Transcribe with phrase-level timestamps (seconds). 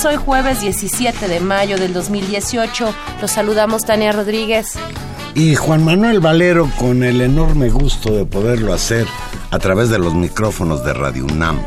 [0.00, 0.04] Intermedios.
[0.04, 2.94] Hoy jueves 17 de mayo del 2018.
[3.20, 4.74] Los saludamos Tania Rodríguez.
[5.34, 9.06] Y Juan Manuel Valero con el enorme gusto de poderlo hacer
[9.50, 11.60] a través de los micrófonos de Radio UNAM.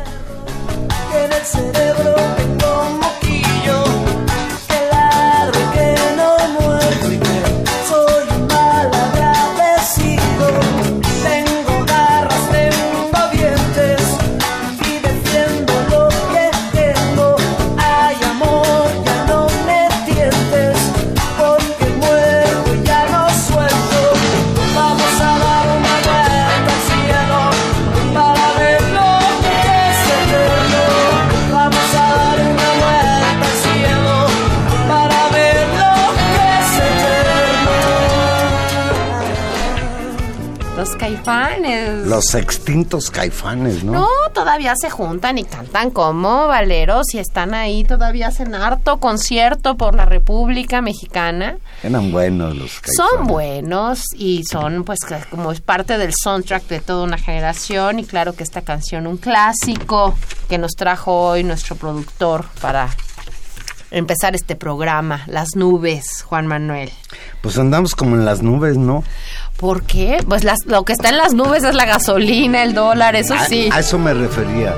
[42.14, 43.92] Los extintos caifanes, ¿no?
[43.94, 49.76] No, todavía se juntan y cantan como valeros y están ahí, todavía hacen harto concierto
[49.76, 51.56] por la República Mexicana.
[51.82, 53.16] Eran buenos los caifanes.
[53.16, 58.04] Son buenos y son pues como es parte del soundtrack de toda una generación y
[58.04, 60.16] claro que esta canción un clásico
[60.48, 62.90] que nos trajo hoy nuestro productor para
[63.94, 66.90] empezar este programa, Las Nubes, Juan Manuel.
[67.40, 69.04] Pues andamos como en las nubes, ¿no?
[69.56, 70.22] ¿Por qué?
[70.28, 73.68] Pues lo que está en las nubes es la gasolina, el dólar, eso sí.
[73.72, 74.74] A eso me refería.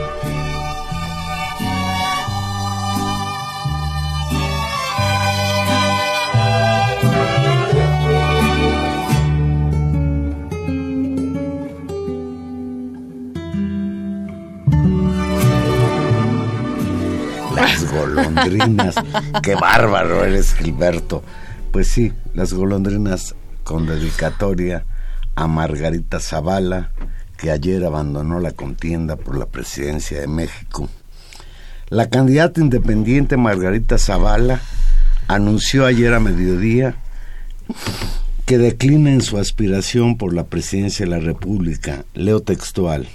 [18.45, 18.95] Golondrinas.
[19.43, 21.23] Qué bárbaro eres, Gilberto.
[21.73, 24.85] Pues sí, las golondrinas con dedicatoria
[25.35, 26.91] a Margarita Zavala,
[27.37, 30.89] que ayer abandonó la contienda por la presidencia de México.
[31.89, 34.61] La candidata independiente Margarita Zavala
[35.29, 36.97] anunció ayer a mediodía
[38.47, 42.05] que declina en su aspiración por la presidencia de la República.
[42.15, 43.09] Leo textual.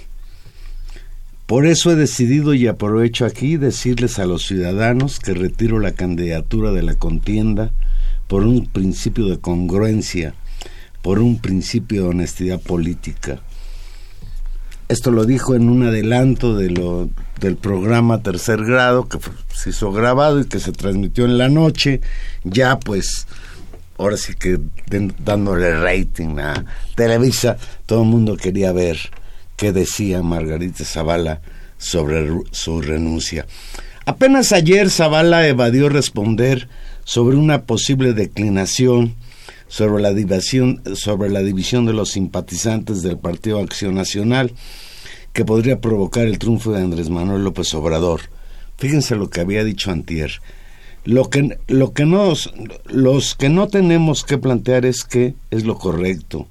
[1.52, 6.72] Por eso he decidido y aprovecho aquí decirles a los ciudadanos que retiro la candidatura
[6.72, 7.72] de la contienda
[8.26, 10.32] por un principio de congruencia
[11.02, 13.40] por un principio de honestidad política.
[14.88, 19.18] Esto lo dijo en un adelanto de lo, del programa Tercer Grado, que
[19.54, 22.00] se hizo grabado y que se transmitió en la noche,
[22.44, 23.26] ya pues,
[23.98, 24.58] ahora sí que
[25.22, 28.96] dándole rating a Televisa, todo el mundo quería ver
[29.62, 31.40] qué decía Margarita Zavala
[31.78, 33.46] sobre su renuncia.
[34.06, 36.66] Apenas ayer Zavala evadió responder
[37.04, 39.14] sobre una posible declinación
[39.68, 44.52] sobre la división, sobre la división de los simpatizantes del Partido Acción Nacional
[45.32, 48.22] que podría provocar el triunfo de Andrés Manuel López Obrador.
[48.78, 50.32] Fíjense lo que había dicho Antier.
[51.04, 56.48] Lo que, lo que los que no tenemos que plantear es qué es lo correcto,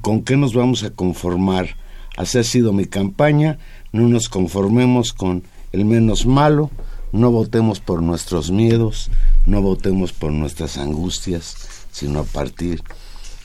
[0.00, 1.76] con qué nos vamos a conformar.
[2.16, 3.58] Así ha sido mi campaña,
[3.92, 6.70] no nos conformemos con el menos malo,
[7.12, 9.10] no votemos por nuestros miedos,
[9.46, 11.56] no votemos por nuestras angustias,
[11.90, 12.82] sino a partir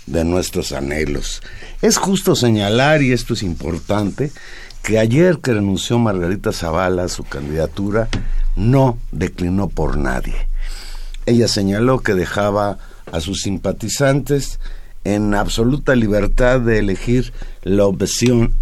[0.05, 1.41] de nuestros anhelos.
[1.81, 4.31] Es justo señalar, y esto es importante,
[4.83, 8.07] que ayer que renunció Margarita Zavala a su candidatura,
[8.55, 10.47] no declinó por nadie.
[11.25, 12.77] Ella señaló que dejaba
[13.11, 14.59] a sus simpatizantes
[15.15, 17.31] en absoluta libertad de elegir
[17.63, 18.53] la opción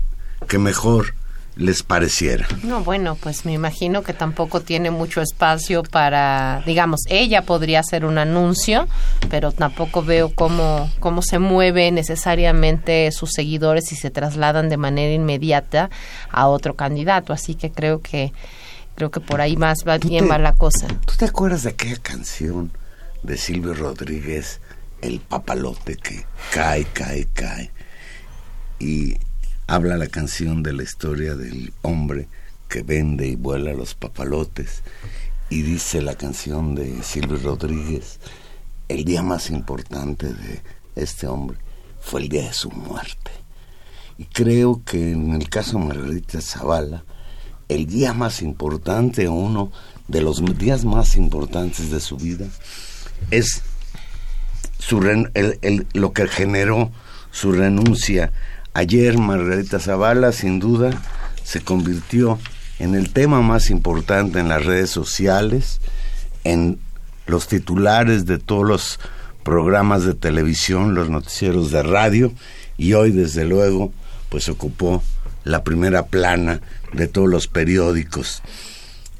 [0.47, 1.15] que mejor
[1.55, 2.47] les pareciera.
[2.63, 8.05] No, bueno, pues me imagino que tampoco tiene mucho espacio para, digamos, ella podría hacer
[8.05, 8.87] un anuncio,
[9.29, 15.13] pero tampoco veo cómo, cómo se mueve necesariamente sus seguidores y se trasladan de manera
[15.13, 15.89] inmediata
[16.29, 17.33] a otro candidato.
[17.33, 18.33] Así que creo que
[18.93, 20.87] creo que por ahí más va bien va la cosa.
[21.05, 22.71] ¿Tú te acuerdas de aquella canción
[23.23, 24.59] de Silvio Rodríguez,
[25.05, 27.71] El papalote que cae, cae, cae?
[28.79, 29.17] Y
[29.67, 32.27] habla la canción de la historia del hombre
[32.67, 34.81] que vende y vuela los papalotes
[35.51, 38.19] y dice la canción de Silvio Rodríguez,
[38.87, 40.63] el día más importante de
[40.95, 41.59] este hombre
[42.01, 43.29] fue el día de su muerte.
[44.17, 47.05] Y creo que en el caso de Margarita Zavala,
[47.69, 49.71] el día más importante, uno
[50.07, 52.47] de los días más importantes de su vida,
[53.29, 53.61] es
[54.79, 55.01] su
[55.93, 56.91] lo que generó
[57.31, 58.31] su renuncia
[58.75, 61.01] Ayer Margarita Zavala, sin duda,
[61.45, 62.37] se convirtió
[62.77, 65.79] en el tema más importante en las redes sociales,
[66.43, 66.77] en
[67.25, 68.99] los titulares de todos los
[69.43, 72.33] programas de televisión, los noticieros de radio,
[72.77, 73.93] y hoy, desde luego,
[74.27, 75.01] pues ocupó
[75.45, 76.59] la primera plana
[76.91, 78.41] de todos los periódicos.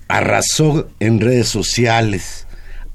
[0.10, 2.45] Arrasó en redes sociales,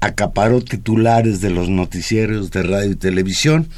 [0.01, 3.69] acaparó titulares de los noticieros de radio y televisión,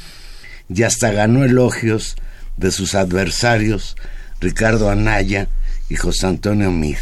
[0.68, 2.16] y hasta ganó elogios
[2.56, 3.96] de sus adversarios,
[4.40, 5.48] Ricardo Anaya
[5.88, 6.96] y José Antonio Mid.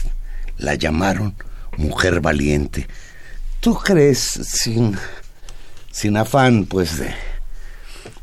[0.59, 1.35] La llamaron
[1.77, 2.89] mujer valiente.
[3.61, 4.97] ¿Tú crees, sin,
[5.91, 7.15] sin afán, pues, de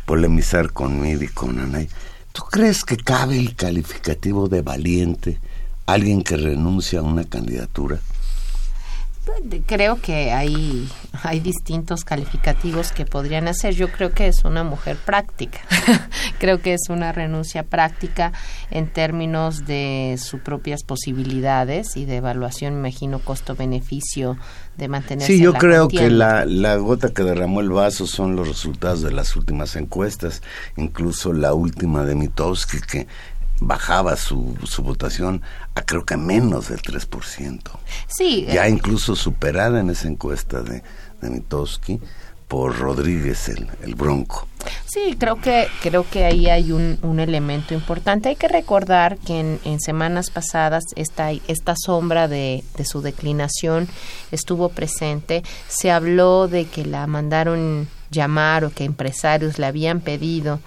[0.05, 1.89] polemizar con Mid y con Anaya,
[2.33, 5.39] ¿tú crees que cabe el calificativo de valiente
[5.85, 7.99] alguien que renuncia a una candidatura?
[9.65, 10.87] Creo que hay,
[11.23, 13.73] hay distintos calificativos que podrían hacer.
[13.73, 15.59] Yo creo que es una mujer práctica.
[16.39, 18.31] creo que es una renuncia práctica
[18.71, 24.37] en términos de sus propias posibilidades y de evaluación, me imagino, costo-beneficio
[24.77, 25.33] de mantenerse.
[25.33, 29.11] Sí, yo creo que la, la gota que derramó el vaso son los resultados de
[29.11, 30.41] las últimas encuestas,
[30.77, 33.07] incluso la última de Mitowski, que
[33.61, 35.41] bajaba su, su votación
[35.75, 37.61] a creo que menos del 3%.
[38.07, 38.45] Sí.
[38.51, 40.83] Ya eh, incluso superada en esa encuesta de,
[41.21, 41.99] de Mitowski
[42.47, 44.47] por Rodríguez el, el, Bronco.
[44.87, 48.29] Sí, creo que creo que ahí hay un, un elemento importante.
[48.29, 53.87] Hay que recordar que en, en, semanas pasadas esta, esta sombra de, de su declinación
[54.31, 55.43] estuvo presente.
[55.67, 60.59] Se habló de que la mandaron llamar o que empresarios le habían pedido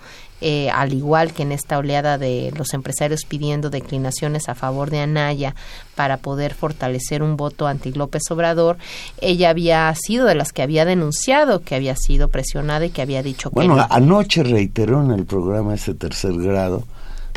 [0.42, 4.98] eh, al igual que en esta oleada de los empresarios pidiendo declinaciones a favor de
[5.00, 5.54] Anaya
[5.94, 8.76] para poder fortalecer un voto anti López Obrador,
[9.20, 13.22] ella había sido de las que había denunciado que había sido presionada y que había
[13.22, 13.54] dicho que...
[13.54, 16.84] Bueno, anoche reiteró en el programa ese tercer grado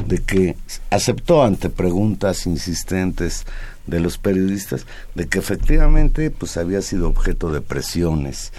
[0.08, 0.58] de que
[0.90, 3.46] aceptó ante preguntas insistentes
[3.86, 8.52] de los periodistas de que efectivamente pues había sido objeto de presiones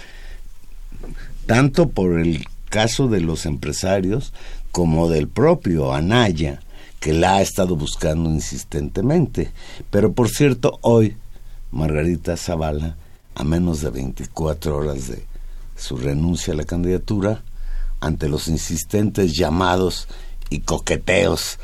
[1.45, 4.33] tanto por el caso de los empresarios
[4.71, 6.61] como del propio Anaya,
[6.99, 9.51] que la ha estado buscando insistentemente.
[9.89, 11.15] Pero por cierto, hoy
[11.71, 12.95] Margarita Zavala,
[13.35, 15.25] a menos de 24 horas de
[15.75, 17.43] su renuncia a la candidatura,
[17.99, 20.07] ante los insistentes llamados
[20.49, 21.59] y coqueteos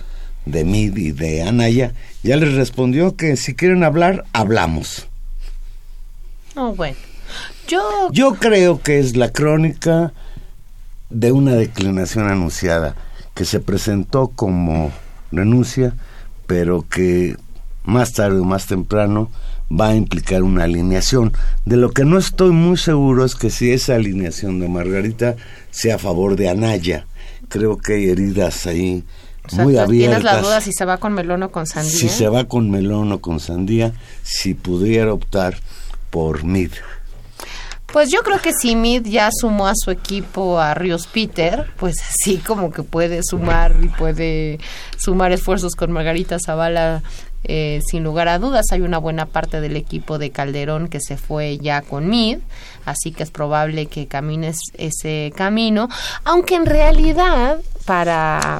[0.45, 5.07] de Mid y de Anaya, ya les respondió que si quieren hablar, hablamos.
[6.55, 6.97] Oh, bueno.
[7.67, 8.09] Yo...
[8.11, 10.13] Yo creo que es la crónica
[11.13, 12.95] de una declinación anunciada
[13.33, 14.91] que se presentó como
[15.31, 15.95] renuncia,
[16.47, 17.37] pero que
[17.83, 19.29] más tarde o más temprano
[19.71, 21.33] va a implicar una alineación.
[21.65, 25.35] De lo que no estoy muy seguro es que si esa alineación de Margarita
[25.71, 27.07] sea a favor de Anaya.
[27.49, 29.03] Creo que hay heridas ahí
[29.51, 30.21] muy abiertas.
[30.21, 31.91] Tienes la duda si se va con melón o con sandía.
[31.91, 33.93] Si se va con melón o con sandía,
[34.23, 35.57] si pudiera optar
[36.09, 36.71] por Mid.
[37.93, 41.95] Pues yo creo que si Mid ya sumó a su equipo a Ríos Peter, pues
[42.23, 44.57] sí como que puede sumar y puede
[44.97, 47.03] sumar esfuerzos con Margarita Zavala
[47.43, 48.65] eh, sin lugar a dudas.
[48.71, 52.39] Hay una buena parte del equipo de Calderón que se fue ya con Mid,
[52.83, 55.87] así que es probable que camines ese camino,
[56.23, 58.59] aunque en realidad para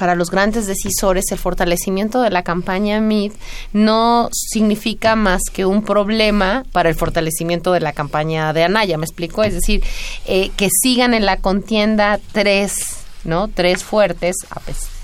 [0.00, 3.32] para los grandes decisores el fortalecimiento de la campaña MID
[3.74, 9.04] no significa más que un problema para el fortalecimiento de la campaña de Anaya, ¿me
[9.04, 9.44] explico?
[9.44, 9.84] Es decir,
[10.26, 13.48] eh, que sigan en la contienda tres ¿no?
[13.48, 14.36] Tres fuertes,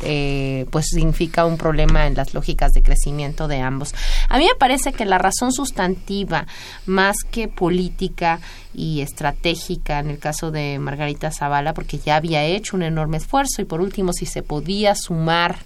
[0.02, 3.94] eh, pues significa un problema en las lógicas de crecimiento de ambos.
[4.28, 6.46] A mí me parece que la razón sustantiva,
[6.86, 8.40] más que política
[8.74, 13.62] y estratégica en el caso de Margarita Zavala, porque ya había hecho un enorme esfuerzo
[13.62, 15.56] y por último, si se podía sumar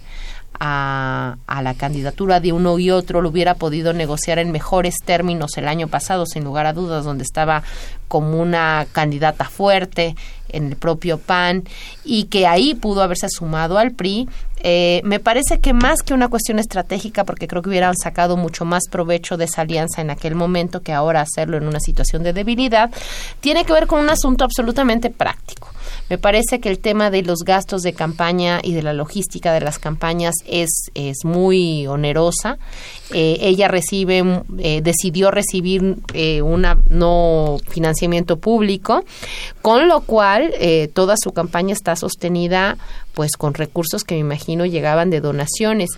[0.63, 5.67] a, la candidatura de uno y otro lo hubiera podido negociar en mejores términos el
[5.67, 7.63] año pasado, sin lugar a dudas, donde estaba
[8.07, 10.15] como una candidata fuerte
[10.49, 11.63] en el propio PAN
[12.03, 14.29] y que ahí pudo haberse sumado al PRI.
[14.63, 18.63] Eh, me parece que más que una cuestión estratégica, porque creo que hubieran sacado mucho
[18.63, 22.33] más provecho de esa alianza en aquel momento que ahora hacerlo en una situación de
[22.33, 22.91] debilidad,
[23.39, 25.69] tiene que ver con un asunto absolutamente práctico.
[26.11, 29.61] Me parece que el tema de los gastos de campaña y de la logística de
[29.61, 32.57] las campañas es, es muy onerosa.
[33.13, 34.23] Eh, ella recibe,
[34.59, 39.03] eh, decidió recibir eh, una no financiamiento público,
[39.61, 40.53] con lo cual
[40.93, 42.77] toda su campaña está sostenida
[43.13, 45.89] pues con recursos que me imagino llegaban de donaciones.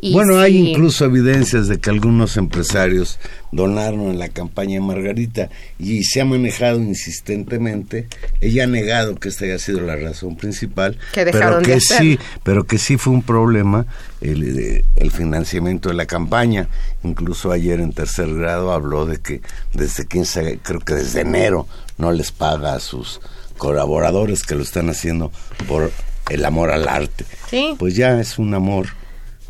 [0.00, 3.18] Y bueno, hay incluso evidencias de que algunos empresarios
[3.52, 8.06] donaron en la campaña de Margarita y se ha manejado insistentemente.
[8.40, 12.78] Ella ha negado que esta haya sido la razón principal, pero que sí, pero que
[12.78, 13.86] sí fue un problema
[14.20, 16.59] el, el financiamiento de la campaña.
[17.02, 19.40] Incluso ayer en tercer grado habló de que
[19.74, 21.66] desde 15, creo que desde enero
[21.98, 23.20] no les paga a sus
[23.58, 25.30] colaboradores que lo están haciendo
[25.68, 25.92] por
[26.30, 27.26] el amor al arte.
[27.48, 27.74] Sí.
[27.78, 28.88] Pues ya es un amor.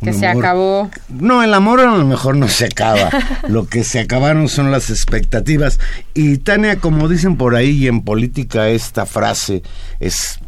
[0.03, 0.91] que se acabó.
[1.09, 3.11] No, el amor a lo mejor no se acaba.
[3.49, 5.79] lo que se acabaron son las expectativas.
[6.15, 9.63] Y Tania, como dicen por ahí, y en política esta frase
[10.01, 10.41] es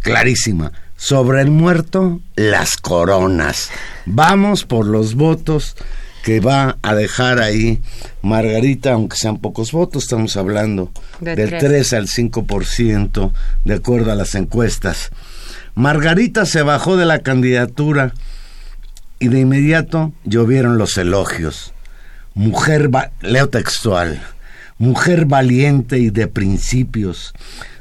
[0.00, 0.72] clarísima.
[0.98, 3.70] Sobre el muerto, las coronas.
[4.04, 5.76] Vamos por los votos
[6.24, 7.80] que va a dejar ahí
[8.20, 10.90] Margarita, aunque sean pocos votos, estamos hablando
[11.20, 13.32] del 3 al 5%,
[13.64, 15.10] de acuerdo a las encuestas.
[15.76, 18.12] Margarita se bajó de la candidatura
[19.20, 21.72] y de inmediato llovieron los elogios.
[22.34, 22.90] Mujer,
[23.20, 24.20] leo textual,
[24.78, 27.34] mujer valiente y de principios.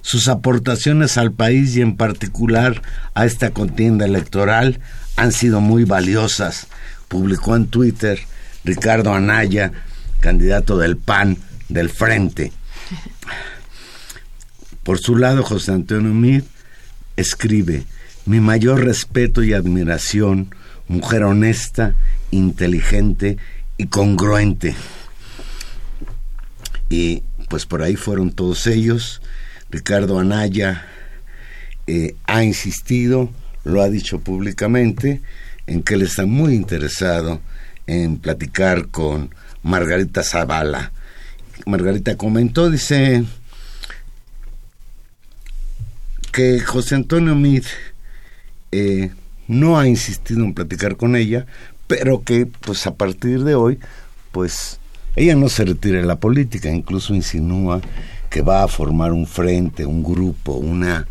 [0.08, 2.82] Sus aportaciones al país y en particular
[3.14, 4.80] a esta contienda electoral
[5.18, 6.68] han sido muy valiosas
[7.08, 8.20] publicó en Twitter
[8.64, 9.72] Ricardo Anaya,
[10.20, 11.38] candidato del PAN
[11.70, 12.52] del Frente.
[14.84, 16.44] Por su lado, José Antonio Mir
[17.16, 17.86] escribe,
[18.26, 20.54] mi mayor respeto y admiración,
[20.88, 21.96] mujer honesta,
[22.32, 23.38] inteligente
[23.78, 24.76] y congruente.
[26.90, 29.22] Y pues por ahí fueron todos ellos.
[29.70, 30.86] Ricardo Anaya
[31.88, 33.30] eh, ha insistido,
[33.64, 35.22] lo ha dicho públicamente,
[35.66, 37.42] en que él está muy interesado
[37.86, 39.34] en platicar con
[39.64, 40.92] Margarita Zavala.
[41.66, 43.24] Margarita comentó, dice
[46.32, 47.64] que José Antonio Mid
[48.72, 49.12] eh,
[49.48, 51.46] no ha insistido en platicar con ella,
[51.88, 53.80] pero que pues a partir de hoy,
[54.32, 54.80] pues
[55.16, 57.82] ella no se retira de la política, incluso insinúa
[58.30, 61.08] que va a formar un frente, un grupo, una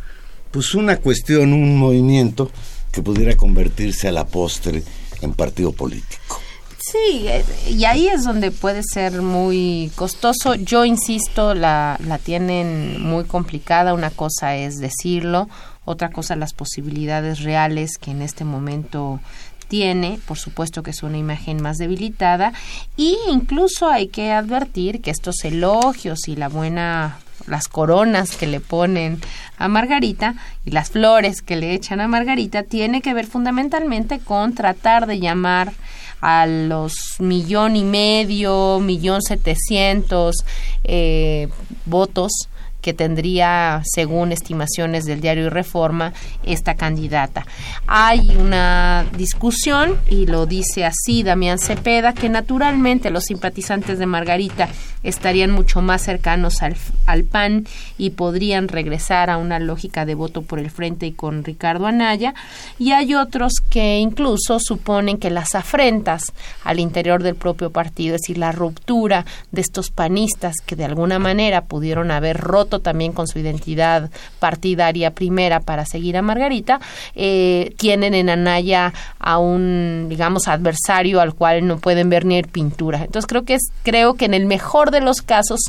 [0.50, 2.50] pues una cuestión, un movimiento
[2.90, 4.82] que pudiera convertirse a la postre
[5.20, 6.40] en partido político.
[6.78, 7.28] Sí,
[7.68, 10.54] y ahí es donde puede ser muy costoso.
[10.54, 13.92] Yo insisto, la, la tienen muy complicada.
[13.92, 15.48] Una cosa es decirlo,
[15.84, 19.20] otra cosa las posibilidades reales que en este momento
[19.68, 22.52] tiene, por supuesto que es una imagen más debilitada,
[22.96, 28.60] y incluso hay que advertir que estos elogios y la buena las coronas que le
[28.60, 29.20] ponen
[29.58, 34.54] a Margarita y las flores que le echan a Margarita tiene que ver fundamentalmente con
[34.54, 35.72] tratar de llamar
[36.20, 40.36] a los millón y medio, millón setecientos
[40.84, 41.48] eh,
[41.84, 42.48] votos
[42.86, 46.12] que tendría, según estimaciones del diario Reforma,
[46.44, 47.44] esta candidata.
[47.88, 54.68] Hay una discusión, y lo dice así Damián Cepeda, que naturalmente los simpatizantes de Margarita
[55.02, 56.76] estarían mucho más cercanos al,
[57.06, 57.66] al PAN
[57.98, 62.34] y podrían regresar a una lógica de voto por el frente y con Ricardo Anaya,
[62.78, 66.32] y hay otros que incluso suponen que las afrentas
[66.64, 71.18] al interior del propio partido, es decir, la ruptura de estos panistas que de alguna
[71.18, 76.80] manera pudieron haber roto también con su identidad partidaria primera para seguir a Margarita,
[77.14, 83.04] eh, tienen en Anaya a un, digamos, adversario al cual no pueden ver ni pintura.
[83.04, 85.60] Entonces creo que es, creo que en el mejor de los casos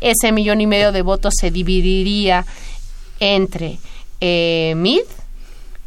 [0.00, 2.44] ese millón y medio de votos se dividiría
[3.20, 3.78] entre
[4.20, 5.02] eh, Mid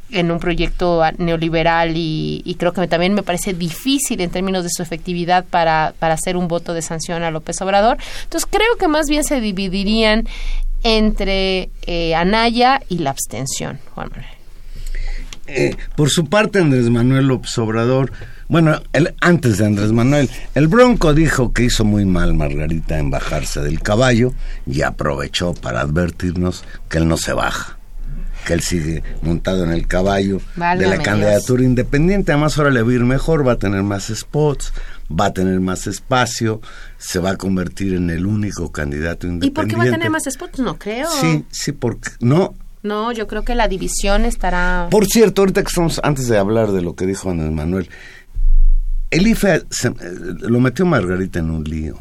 [0.10, 4.82] en un proyecto neoliberal y, creo que también me parece difícil en términos de su
[4.82, 7.98] efectividad para, para hacer un voto de sanción a López Obrador.
[8.24, 10.28] Entonces creo que más bien se dividirían
[10.84, 14.32] entre eh, Anaya y la abstención, Juan Manuel.
[15.48, 18.12] Eh, por su parte, Andrés Manuel López Obrador,
[18.48, 23.10] bueno, el, antes de Andrés Manuel, el Bronco dijo que hizo muy mal Margarita en
[23.10, 24.34] bajarse del caballo
[24.66, 27.78] y aprovechó para advertirnos que él no se baja
[28.48, 32.32] que él sigue montado en el caballo de la candidatura independiente.
[32.32, 34.72] Además, ahora le va a ir mejor, va a tener más spots,
[35.12, 36.62] va a tener más espacio,
[36.98, 39.48] se va a convertir en el único candidato independiente.
[39.48, 40.60] ¿Y por qué va a tener más spots?
[40.60, 41.10] No creo.
[41.20, 42.56] Sí, sí, porque no.
[42.84, 44.88] No, yo creo que la división estará.
[44.92, 47.90] Por cierto, ahorita que estamos, antes de hablar de lo que dijo Andrés Manuel,
[49.12, 49.64] el IFE eh,
[50.40, 51.98] lo metió Margarita en un lío.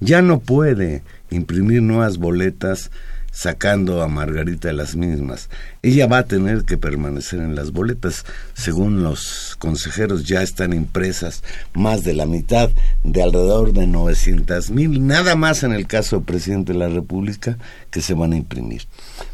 [0.00, 2.90] Ya no puede imprimir nuevas boletas
[3.32, 5.48] sacando a Margarita de las mismas.
[5.82, 8.24] Ella va a tener que permanecer en las boletas.
[8.54, 11.42] Según los consejeros ya están impresas
[11.74, 12.70] más de la mitad,
[13.04, 17.58] de alrededor de 900 mil, nada más en el caso del presidente de la República,
[17.90, 18.82] que se van a imprimir.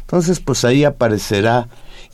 [0.01, 1.67] Entonces, pues ahí aparecerá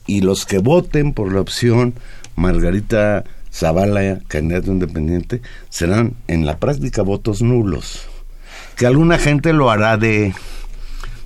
[0.05, 1.93] y los que voten por la opción
[2.35, 3.23] Margarita
[3.53, 8.07] Zavala, candidato independiente, serán en la práctica votos nulos.
[8.75, 10.33] Que alguna gente lo hará de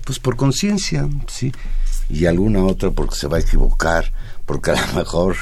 [0.03, 1.51] pues por conciencia, sí,
[2.10, 4.12] y alguna otra porque se va a equivocar,
[4.46, 5.36] porque a lo mejor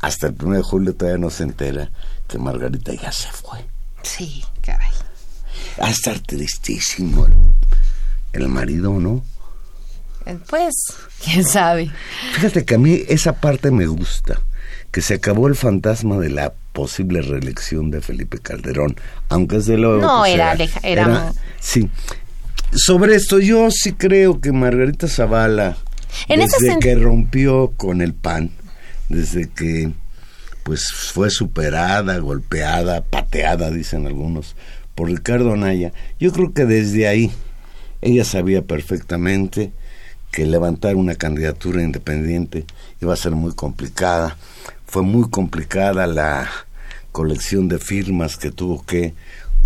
[0.00, 1.90] hasta el 1 de julio todavía no se entera
[2.28, 3.64] que Margarita ya se fue.
[4.02, 4.90] Sí, caray.
[5.80, 7.26] Va a estar tristísimo
[8.32, 9.24] el, marido, ¿no?
[10.26, 10.74] Eh, pues,
[11.22, 11.90] quién sabe.
[12.34, 14.40] Fíjate que a mí esa parte me gusta,
[14.94, 18.94] que se acabó el fantasma de la posible reelección de Felipe Calderón,
[19.28, 19.98] aunque es de lo...
[19.98, 21.90] No, era, era, era, Sí,
[22.70, 25.76] sobre esto, yo sí creo que Margarita Zavala,
[26.28, 28.52] desde que rompió con el PAN,
[29.08, 29.90] desde que
[30.62, 34.54] pues fue superada, golpeada, pateada, dicen algunos,
[34.94, 37.32] por Ricardo Anaya, yo creo que desde ahí
[38.00, 39.72] ella sabía perfectamente
[40.30, 42.64] que levantar una candidatura independiente
[43.00, 44.36] iba a ser muy complicada.
[44.94, 46.48] Fue muy complicada la
[47.10, 49.12] colección de firmas que tuvo que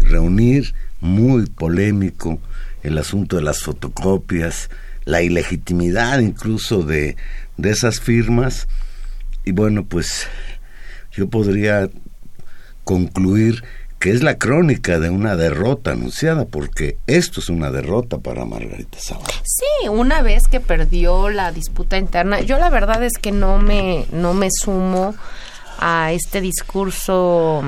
[0.00, 2.40] reunir, muy polémico
[2.82, 4.70] el asunto de las fotocopias,
[5.04, 7.16] la ilegitimidad incluso de,
[7.58, 8.68] de esas firmas.
[9.44, 10.26] Y bueno, pues
[11.12, 11.90] yo podría
[12.84, 13.64] concluir
[13.98, 18.98] que es la crónica de una derrota anunciada, porque esto es una derrota para Margarita
[19.00, 19.32] Zavala.
[19.44, 24.06] Sí, una vez que perdió la disputa interna, yo la verdad es que no me,
[24.12, 25.14] no me sumo
[25.78, 27.64] a este discurso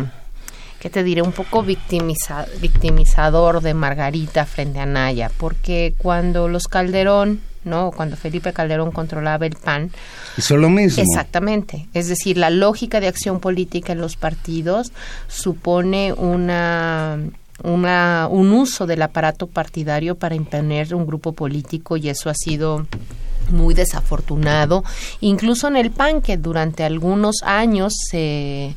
[0.80, 7.40] que te diré, un poco victimizador de Margarita frente a Naya, porque cuando los Calderón,
[7.64, 7.90] ¿no?
[7.90, 9.90] Cuando Felipe Calderón controlaba el PAN.
[10.36, 11.02] Hizo lo mismo.
[11.02, 11.88] Exactamente.
[11.94, 14.92] Es decir, la lógica de acción política en los partidos
[15.28, 17.18] supone una
[17.62, 22.86] una, un uso del aparato partidario para imponer un grupo político y eso ha sido
[23.50, 24.84] muy desafortunado,
[25.20, 28.74] incluso en el PAN que durante algunos años se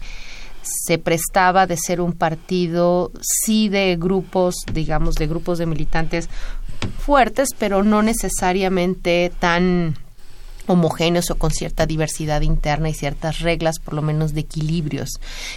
[0.63, 6.29] se prestaba de ser un partido, sí de grupos, digamos, de grupos de militantes
[6.99, 9.95] fuertes, pero no necesariamente tan
[10.67, 15.09] homogéneos o con cierta diversidad interna y ciertas reglas, por lo menos de equilibrios,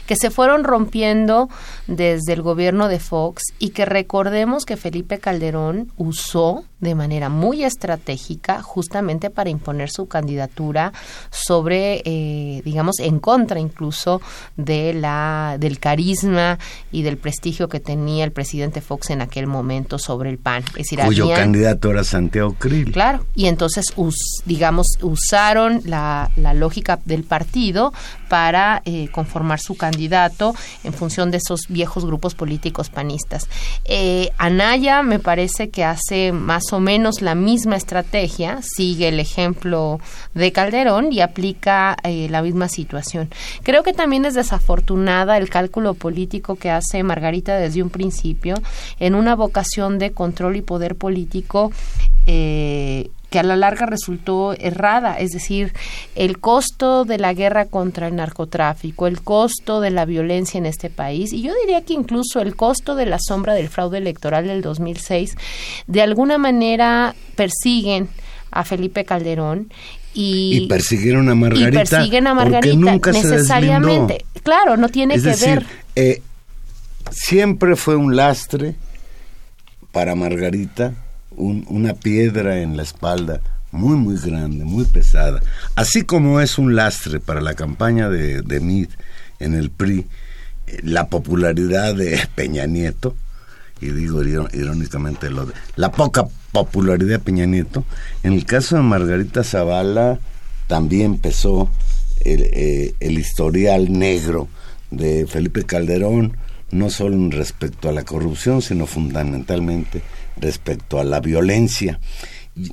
[0.06, 1.48] que se fueron rompiendo
[1.86, 7.64] desde el gobierno de Fox y que recordemos que Felipe Calderón usó de manera muy
[7.64, 10.92] estratégica justamente para imponer su candidatura
[11.30, 14.20] sobre, eh, digamos, en contra incluso
[14.56, 16.58] de la, del carisma
[16.92, 20.64] y del prestigio que tenía el presidente Fox en aquel momento sobre el PAN.
[20.70, 22.92] Es decir, Cuyo candidato era Santiago Krill.
[22.92, 23.86] Claro, y entonces,
[24.44, 27.92] digamos, usaron la, la, lógica del partido
[28.28, 33.48] para eh, conformar su candidato en función de esos viejos grupos políticos panistas.
[33.84, 40.00] Eh, Anaya me parece que hace más o menos la misma estrategia, sigue el ejemplo
[40.35, 43.31] de Calderón y aplica eh, la misma situación.
[43.62, 48.55] Creo que también es desafortunada el cálculo político que hace Margarita desde un principio
[48.98, 51.72] en una vocación de control y poder político
[52.26, 55.72] eh, que a la larga resultó errada, es decir,
[56.14, 60.90] el costo de la guerra contra el narcotráfico, el costo de la violencia en este
[60.90, 64.62] país, y yo diría que incluso el costo de la sombra del fraude electoral del
[64.62, 65.36] 2006,
[65.86, 68.08] de alguna manera persiguen
[68.50, 69.72] a Felipe Calderón
[70.14, 71.68] y, persiguieron a Margarita.
[71.68, 74.24] Y persiguen a Margarita necesariamente.
[74.42, 75.66] claro, no tiene que ver.
[75.94, 76.22] Eh,
[77.10, 78.76] siempre fue un lastre
[79.92, 80.94] para Margarita
[81.37, 83.40] una piedra en la espalda
[83.72, 85.40] muy, muy grande, muy pesada.
[85.75, 88.88] Así como es un lastre para la campaña de, de
[89.38, 90.07] en el PRI,
[90.66, 93.14] eh, la popularidad de Peña Nieto,
[93.81, 97.85] y digo irónicamente lo de la poca popularidad de Peña Nieto,
[98.22, 100.18] en el caso de Margarita Zavala
[100.66, 101.70] también pesó
[102.25, 104.49] el, eh, el historial negro
[104.90, 106.37] de Felipe Calderón,
[106.70, 110.03] no solo en respecto a la corrupción, sino fundamentalmente
[110.37, 112.01] respecto a la violencia.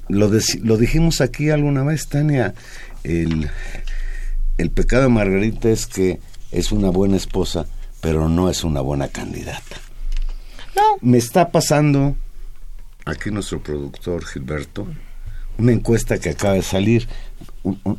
[0.07, 2.53] Lo, lo dijimos aquí alguna vez, Tania,
[3.03, 3.49] el,
[4.57, 6.19] el pecado de Margarita es que
[6.51, 7.65] es una buena esposa,
[7.99, 9.77] pero no es una buena candidata.
[10.75, 10.81] No.
[11.01, 12.15] Me está pasando,
[13.05, 14.87] aquí nuestro productor Gilberto,
[15.57, 17.07] una encuesta que acaba de salir,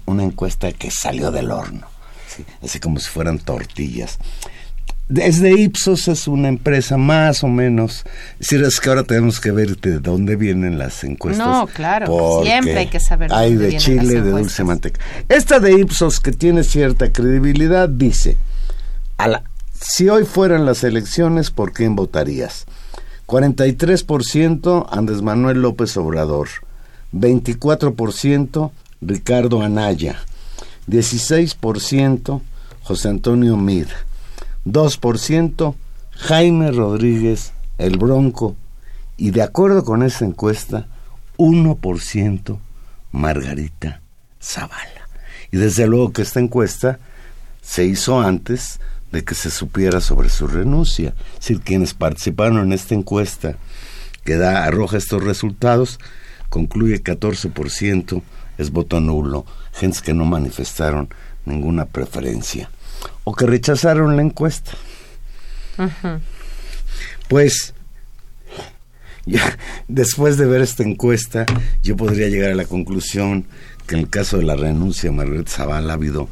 [0.06, 1.86] una encuesta que salió del horno,
[2.62, 4.18] así como si fueran tortillas.
[5.08, 8.04] Desde Ipsos es una empresa más o menos.
[8.40, 11.46] Es decir, es que ahora tenemos que ver de dónde vienen las encuestas.
[11.46, 15.00] No, claro, siempre hay que saber de Hay de Chile, de dulce manteca.
[15.28, 18.38] Esta de Ipsos, que tiene cierta credibilidad, dice:
[19.18, 19.44] a la,
[19.78, 22.64] si hoy fueran las elecciones, ¿por quién votarías?
[23.26, 26.48] 43% Andrés Manuel López Obrador,
[27.12, 30.16] 24% Ricardo Anaya,
[30.88, 32.40] 16%
[32.82, 33.88] José Antonio Mir,
[34.64, 35.74] 2%
[36.12, 38.56] Jaime Rodríguez el Bronco
[39.16, 40.86] y de acuerdo con esa encuesta,
[41.36, 42.58] 1%
[43.12, 44.00] Margarita
[44.42, 45.08] Zavala.
[45.52, 46.98] Y desde luego que esta encuesta
[47.62, 48.80] se hizo antes
[49.12, 51.14] de que se supiera sobre su renuncia.
[51.34, 53.56] Es decir, quienes participaron en esta encuesta
[54.24, 56.00] que da, arroja estos resultados,
[56.48, 58.22] concluye 14%
[58.58, 61.08] es voto nulo, gentes que no manifestaron
[61.44, 62.70] ninguna preferencia
[63.24, 64.72] o que rechazaron la encuesta.
[67.28, 67.74] Pues,
[69.88, 71.46] después de ver esta encuesta,
[71.82, 73.46] yo podría llegar a la conclusión
[73.86, 76.28] que en el caso de la renuncia de Margaret Zavala ha habido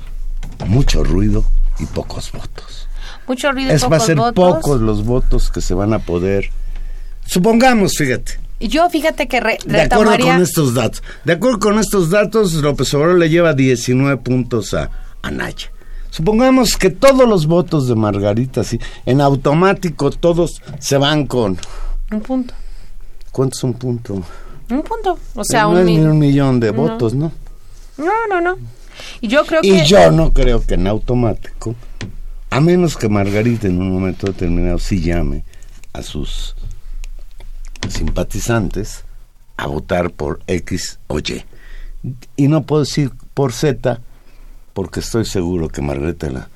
[0.67, 1.45] mucho ruido
[1.79, 2.89] y pocos votos.
[3.27, 5.99] Mucho ruido y es, pocos va a ser pocos los votos que se van a
[6.01, 6.51] poder.
[7.27, 8.41] Supongamos, fíjate.
[8.61, 11.03] Yo fíjate que De acuerdo con estos datos.
[11.25, 14.91] De acuerdo con estos datos, López Obrador le lleva 19 puntos a,
[15.23, 15.73] a Naya.
[16.13, 21.57] Supongamos que todos los votos de Margarita, sí, en automático todos se van con...
[22.11, 22.53] Un punto.
[23.31, 24.23] ¿Cuánto es un punto?
[24.69, 25.19] Un punto.
[25.35, 27.33] O sea, no un, es ni un millón de votos, ¿no?
[27.97, 28.59] No, no, no.
[29.23, 29.87] Y yo creo y que...
[29.87, 31.75] yo no creo que en automático,
[32.51, 35.45] a menos que Margarita en un momento determinado sí llame
[35.95, 36.55] a sus
[37.89, 39.07] simpatizantes
[39.57, 41.43] a votar por X o Y.
[42.37, 44.03] Y no puedo decir por Z
[44.73, 46.49] porque estoy seguro que Margarita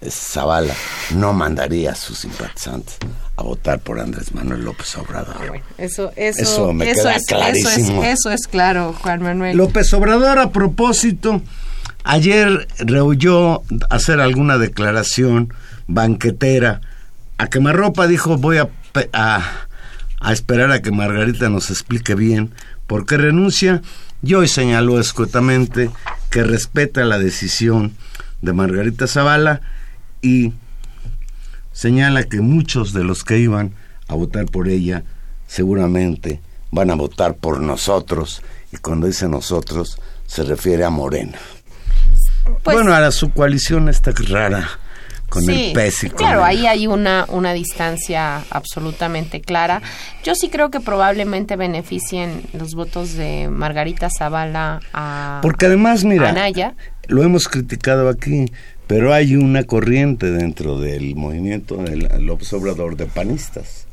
[0.00, 0.74] eh, Zavala
[1.14, 2.98] no mandaría a sus simpatizantes
[3.36, 5.60] a votar por Andrés Manuel López Obrador.
[5.76, 8.04] eso, eso, me queda es, clarísimo.
[8.04, 9.56] Eso es, claro, Juan Manuel.
[9.56, 11.42] López Obrador, a propósito,
[12.04, 15.52] ayer rehuyó hacer alguna declaración
[15.88, 16.80] banquetera.
[17.38, 18.68] A quemarropa dijo, voy a,
[19.12, 22.52] a esperar a que Margarita nos explique bien
[22.86, 23.82] por qué renuncia
[24.24, 25.90] y hoy señaló escuetamente
[26.30, 27.94] que respeta la decisión
[28.40, 29.60] de Margarita Zavala
[30.22, 30.54] y
[31.72, 33.74] señala que muchos de los que iban
[34.08, 35.04] a votar por ella
[35.46, 41.38] seguramente van a votar por nosotros y cuando dice nosotros se refiere a Morena.
[42.62, 44.66] Pues bueno, ahora su coalición está rara
[45.34, 49.82] con el y con Claro, el- ahí hay una, una distancia absolutamente clara.
[50.24, 56.30] Yo sí creo que probablemente beneficien los votos de Margarita Zavala a, Porque además, mira,
[56.30, 56.74] Anaya.
[57.08, 58.46] lo hemos criticado aquí,
[58.86, 63.86] pero hay una corriente dentro del movimiento del López Obrador de panistas.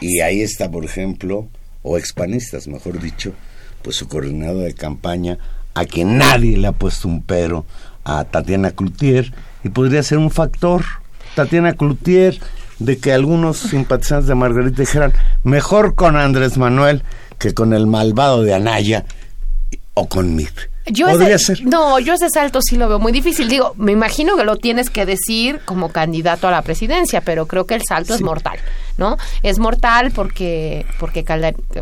[0.00, 1.48] Y ahí está, por ejemplo,
[1.82, 3.32] o expanistas, mejor dicho,
[3.82, 5.38] pues su coordinador de campaña,
[5.74, 7.64] a quien nadie le ha puesto un pero,
[8.04, 9.32] a Tatiana Cloutier,
[9.64, 10.84] y podría ser un factor,
[11.34, 12.38] Tatiana Cloutier,
[12.78, 15.12] de que algunos simpatizantes de Margarita dijeran,
[15.44, 17.02] mejor con Andrés Manuel
[17.38, 19.04] que con el malvado de Anaya
[19.94, 20.52] o con Mit.
[20.86, 21.66] Yo Podría ese, ser.
[21.66, 23.48] No, yo ese salto sí lo veo muy difícil.
[23.48, 27.66] Digo, me imagino que lo tienes que decir como candidato a la presidencia, pero creo
[27.66, 28.58] que el salto es mortal,
[29.00, 29.16] ¿no?
[29.42, 31.24] Es mortal porque porque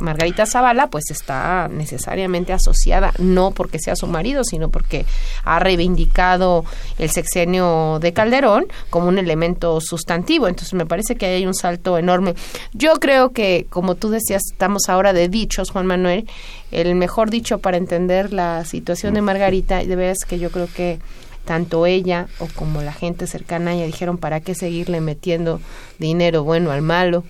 [0.01, 5.05] Margarita Zavala pues está necesariamente asociada, no porque sea su marido, sino porque
[5.45, 6.65] ha reivindicado
[6.99, 10.49] el sexenio de Calderón como un elemento sustantivo.
[10.49, 12.35] Entonces me parece que ahí hay un salto enorme.
[12.73, 16.29] Yo creo que, como tú decías, estamos ahora de dichos, Juan Manuel,
[16.71, 20.69] el mejor dicho para entender la situación de Margarita, y de veras que yo creo
[20.73, 21.01] que
[21.49, 25.63] tanto ella o como la gente cercana a ella dijeron para qué seguirle metiendo
[25.99, 27.25] dinero bueno al malo.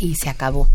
[0.00, 0.66] y se acabó.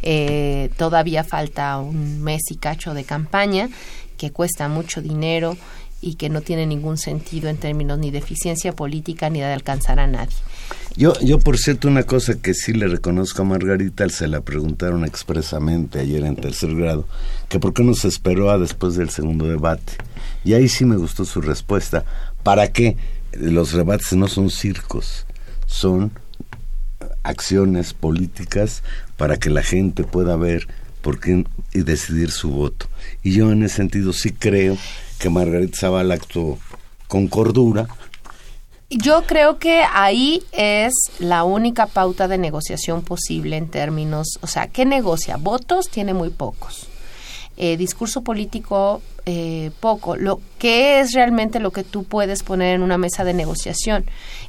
[0.00, 3.68] Eh, todavía falta un mes y cacho de campaña
[4.16, 5.58] que cuesta mucho dinero
[6.00, 10.00] y que no tiene ningún sentido en términos ni de eficiencia política ni de alcanzar
[10.00, 10.36] a nadie.
[10.96, 15.04] Yo, yo por cierto, una cosa que sí le reconozco a Margarita, se la preguntaron
[15.04, 17.06] expresamente ayer en tercer grado,
[17.50, 19.92] que por qué no se esperó a después del segundo debate.
[20.44, 22.04] Y ahí sí me gustó su respuesta.
[22.42, 22.96] ¿Para qué?
[23.32, 25.26] Los debates no son circos,
[25.66, 26.12] son
[27.22, 28.82] acciones políticas
[29.16, 30.68] para que la gente pueda ver
[31.02, 32.86] por qué y decidir su voto.
[33.22, 34.76] Y yo en ese sentido sí creo
[35.18, 36.58] que Margarita Zavala actuó
[37.08, 37.88] con cordura.
[38.90, 44.68] Yo creo que ahí es la única pauta de negociación posible en términos, o sea,
[44.68, 45.36] ¿qué negocia?
[45.36, 46.88] Votos tiene muy pocos.
[47.56, 50.16] Eh, discurso político eh, poco.
[50.16, 54.04] Lo que es realmente lo que tú puedes poner en una mesa de negociación,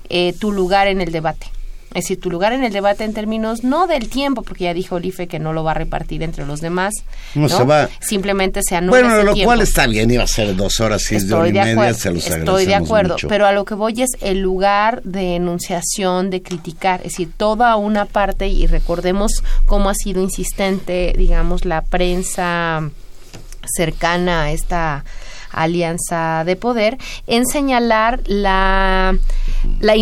[0.09, 1.47] eh, tu lugar en el debate.
[1.95, 4.95] Es decir, tu lugar en el debate en términos no del tiempo, porque ya dijo
[4.95, 6.93] Olife que no lo va a repartir entre los demás.
[7.35, 7.89] No, se va.
[8.01, 11.33] Simplemente se anula Bueno, lo cual está bien, iba a ser dos horas, y de
[11.33, 14.41] hora y media, se los Estoy de acuerdo, pero a lo que voy es el
[14.41, 19.31] lugar de enunciación, de criticar, es decir, toda una parte, y recordemos
[19.65, 22.89] cómo ha sido insistente, digamos, la prensa
[23.73, 25.05] cercana a esta
[25.55, 29.17] alianza de poder, en señalar la,
[29.79, 29.95] la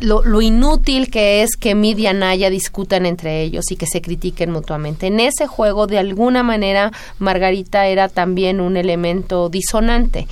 [0.00, 4.50] lo, inútil que es que Mid y Anaya discutan entre ellos y que se critiquen
[4.50, 5.06] mutuamente.
[5.06, 10.26] En ese juego, de alguna manera, Margarita era también un elemento disonante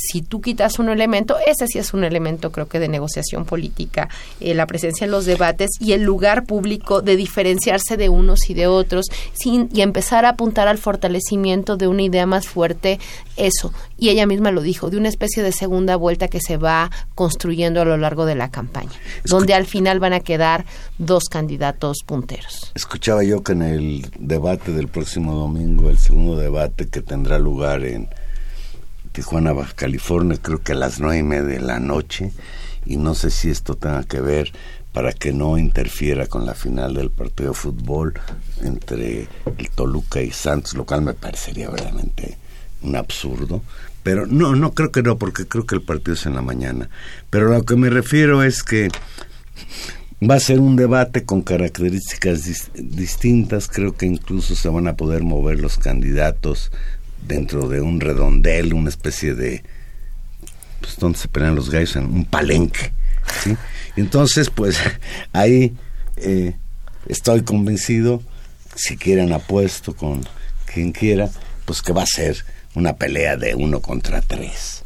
[0.00, 4.08] si tú quitas un elemento, ese sí es un elemento creo que de negociación política,
[4.40, 8.54] eh, la presencia en los debates y el lugar público de diferenciarse de unos y
[8.54, 12.98] de otros sin, y empezar a apuntar al fortalecimiento de una idea más fuerte,
[13.36, 13.72] eso.
[13.98, 17.82] Y ella misma lo dijo, de una especie de segunda vuelta que se va construyendo
[17.82, 18.92] a lo largo de la campaña,
[19.24, 20.64] donde al final van a quedar
[20.98, 22.72] dos candidatos punteros.
[22.74, 27.84] Escuchaba yo que en el debate del próximo domingo, el segundo debate que tendrá lugar
[27.84, 28.08] en
[29.20, 32.32] Tijuana, Baja California, creo que a las nueve y media de la noche,
[32.86, 34.50] y no sé si esto tenga que ver
[34.94, 38.14] para que no interfiera con la final del partido de fútbol
[38.62, 39.28] entre
[39.58, 42.38] el Toluca y Santos, lo cual me parecería verdaderamente
[42.80, 43.60] un absurdo.
[44.02, 46.88] Pero no, no creo que no, porque creo que el partido es en la mañana.
[47.28, 48.88] Pero lo que me refiero es que
[50.28, 53.68] va a ser un debate con características distintas.
[53.68, 56.72] Creo que incluso se van a poder mover los candidatos
[57.26, 59.62] dentro de un redondel, una especie de,
[60.80, 62.92] pues donde se pelean los gallos, en un palenque.
[63.42, 63.56] ¿sí?
[63.96, 64.78] Entonces, pues
[65.32, 65.74] ahí
[66.16, 66.54] eh,
[67.06, 68.22] estoy convencido,
[68.74, 70.26] si quieren apuesto con
[70.72, 71.28] quien quiera,
[71.64, 74.82] pues que va a ser una pelea de uno contra tres.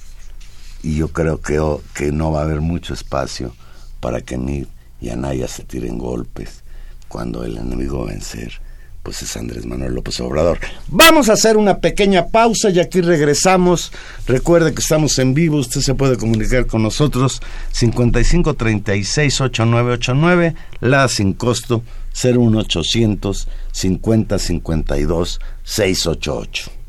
[0.83, 3.55] Y yo creo que, oh, que no va a haber mucho espacio
[4.01, 4.67] para que ni
[5.05, 6.63] y Anaya se tiren golpes
[7.09, 8.61] cuando el enemigo vencer
[9.05, 10.59] pues es Andrés Manuel López Obrador.
[10.89, 13.93] Vamos a hacer una pequeña pausa y aquí regresamos.
[14.27, 17.41] Recuerde que estamos en vivo, usted se puede comunicar con nosotros
[17.73, 21.83] 55 36 8989, la sin costo
[22.15, 26.84] 01800 50 52 688.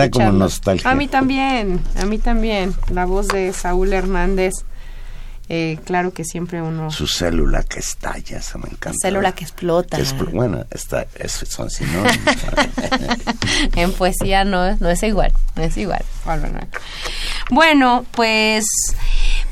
[0.00, 0.90] Da como nostalgia.
[0.90, 2.74] A mí también, a mí también.
[2.90, 4.52] La voz de Saúl Hernández
[5.52, 6.92] Eh, claro que siempre uno...
[6.92, 8.96] Su célula que estalla, eso me encanta.
[9.02, 9.98] Célula que explota.
[10.32, 12.36] bueno, está, es, son sinónimos.
[13.74, 16.04] en poesía no, no es igual, no es igual.
[17.50, 18.64] Bueno, pues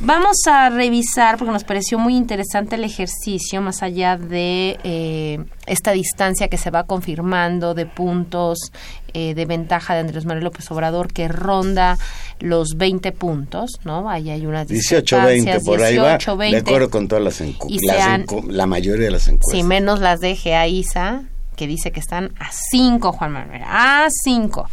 [0.01, 5.93] vamos a revisar, porque nos pareció muy interesante el ejercicio, más allá de eh, esta
[5.93, 8.59] distancia que se va confirmando de puntos
[9.15, 11.99] eh, de ventaja de Andrés Manuel López Obrador, que ronda
[12.41, 14.09] los 20 puntos, ¿no?
[14.09, 18.67] Ahí hay una 18, 20, por ahí va, de acuerdo con todas las, encuestas, la
[18.67, 19.59] mayoría de las encuestas.
[19.59, 20.37] Sí, menos las de
[20.69, 21.23] Isa,
[21.57, 24.69] que dice que están a 5, Juan Manuel, a 5.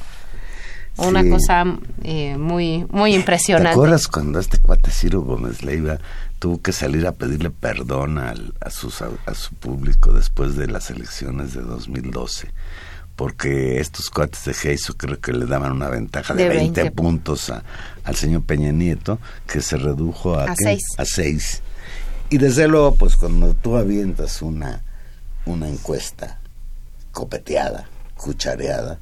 [0.98, 1.66] Una cosa
[2.04, 3.70] eh, muy muy impresionante.
[3.70, 6.00] ¿Te acuerdas cuando este cuate Ciro Gómez Leiva
[6.40, 10.90] tuvo que salir a pedirle perdón al, a, sus, a, su público después de las
[10.90, 12.50] elecciones de 2012?
[13.18, 17.64] Porque estos cuates de Geiso creo que le daban una ventaja de, 20, puntos a,
[18.04, 20.82] al señor Peña Nieto, que se redujo a, 6.
[20.98, 21.62] a seis.
[22.30, 24.82] Y desde luego, pues cuando tú avientas una,
[25.46, 26.40] una encuesta
[27.12, 29.00] copeteada, cuchareada,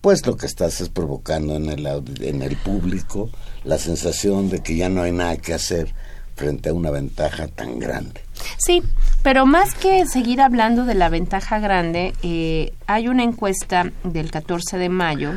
[0.00, 1.86] pues lo que estás es provocando en el,
[2.20, 3.30] en el público
[3.64, 5.94] la sensación de que ya no hay nada que hacer
[6.36, 8.22] frente a una ventaja tan grande.
[8.56, 8.82] Sí,
[9.22, 14.78] pero más que seguir hablando de la ventaja grande, eh, hay una encuesta del 14
[14.78, 15.32] de mayo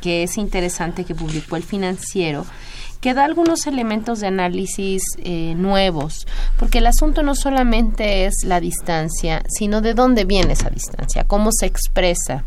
[0.00, 2.44] que es interesante que publicó el financiero
[3.00, 8.60] que da algunos elementos de análisis eh, nuevos, porque el asunto no solamente es la
[8.60, 12.44] distancia, sino de dónde viene esa distancia, cómo se expresa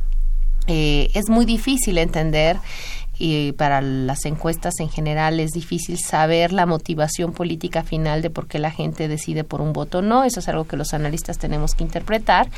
[0.67, 2.57] eh, es muy difícil entender
[3.17, 8.47] y para las encuestas en general es difícil saber la motivación política final de por
[8.47, 10.23] qué la gente decide por un voto o no.
[10.23, 12.49] Eso es algo que los analistas tenemos que interpretar.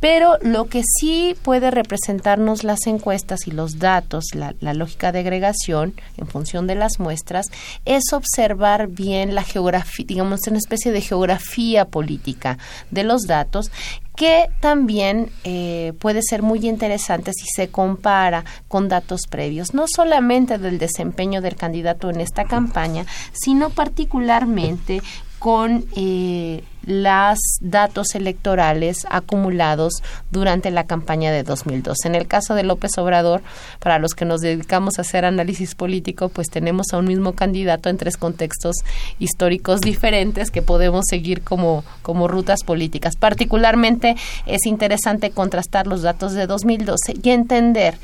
[0.00, 5.94] Pero lo que sí puede representarnos las encuestas y los datos, la, lógica de agregación
[6.16, 7.46] en función de las muestras,
[7.84, 12.58] es observar bien la geografía, digamos, una especie de geografía política
[12.90, 13.70] de los datos
[14.16, 20.58] que también eh, puede ser muy interesante si se compara con datos previos, no solamente
[20.58, 25.00] del desempeño del candidato en esta campaña, sino particularmente
[25.40, 29.94] con eh, los datos electorales acumulados
[30.30, 32.04] durante la campaña de 2002.
[32.04, 33.42] En el caso de López Obrador,
[33.78, 37.88] para los que nos dedicamos a hacer análisis político, pues tenemos a un mismo candidato
[37.88, 38.76] en tres contextos
[39.18, 43.16] históricos diferentes que podemos seguir como, como rutas políticas.
[43.16, 47.96] Particularmente es interesante contrastar los datos de 2012 y entender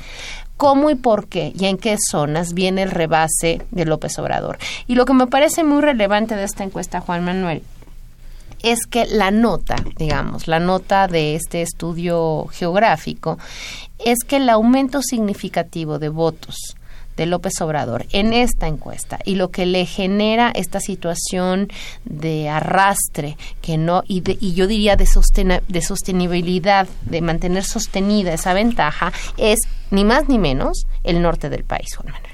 [0.57, 4.57] cómo y por qué y en qué zonas viene el rebase de López Obrador.
[4.87, 7.63] Y lo que me parece muy relevante de esta encuesta, Juan Manuel,
[8.63, 13.37] es que la nota, digamos, la nota de este estudio geográfico,
[14.03, 16.76] es que el aumento significativo de votos
[17.17, 21.67] de López Obrador en esta encuesta y lo que le genera esta situación
[22.05, 25.07] de arrastre que no y, y yo diría de,
[25.67, 29.59] de sostenibilidad de mantener sostenida esa ventaja es
[29.91, 32.31] ni más ni menos el norte del país Juan Manuel.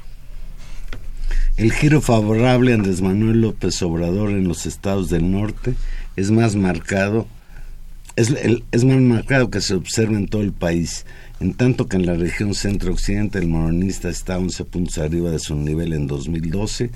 [1.56, 5.76] El giro favorable a Andrés Manuel López Obrador en los estados del norte
[6.16, 7.28] es más marcado
[8.16, 8.30] es,
[8.72, 11.06] es más marcado que se observa en todo el país
[11.44, 15.56] en tanto que en la región centro-occidente el moronista está 11 puntos arriba de su
[15.56, 16.90] nivel en 2012,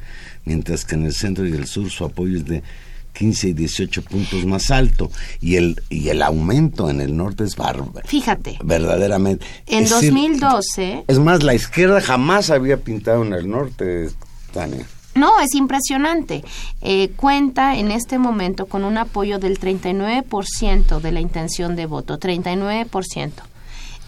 [0.46, 2.64] mientras que en el centro y el sur su apoyo es de
[3.12, 7.58] 15 y 18 puntos más alto y el y el aumento en el norte es
[7.58, 8.08] bárbaro.
[8.08, 8.58] Fíjate.
[8.64, 9.46] Verdaderamente.
[9.66, 11.04] En 2012.
[11.06, 14.10] es más, la izquierda jamás había pintado en el norte,
[14.54, 14.86] Tania.
[15.16, 16.46] No, es impresionante.
[16.82, 22.18] Eh, cuenta en este momento con un apoyo del 39% de la intención de voto,
[22.18, 23.32] 39%.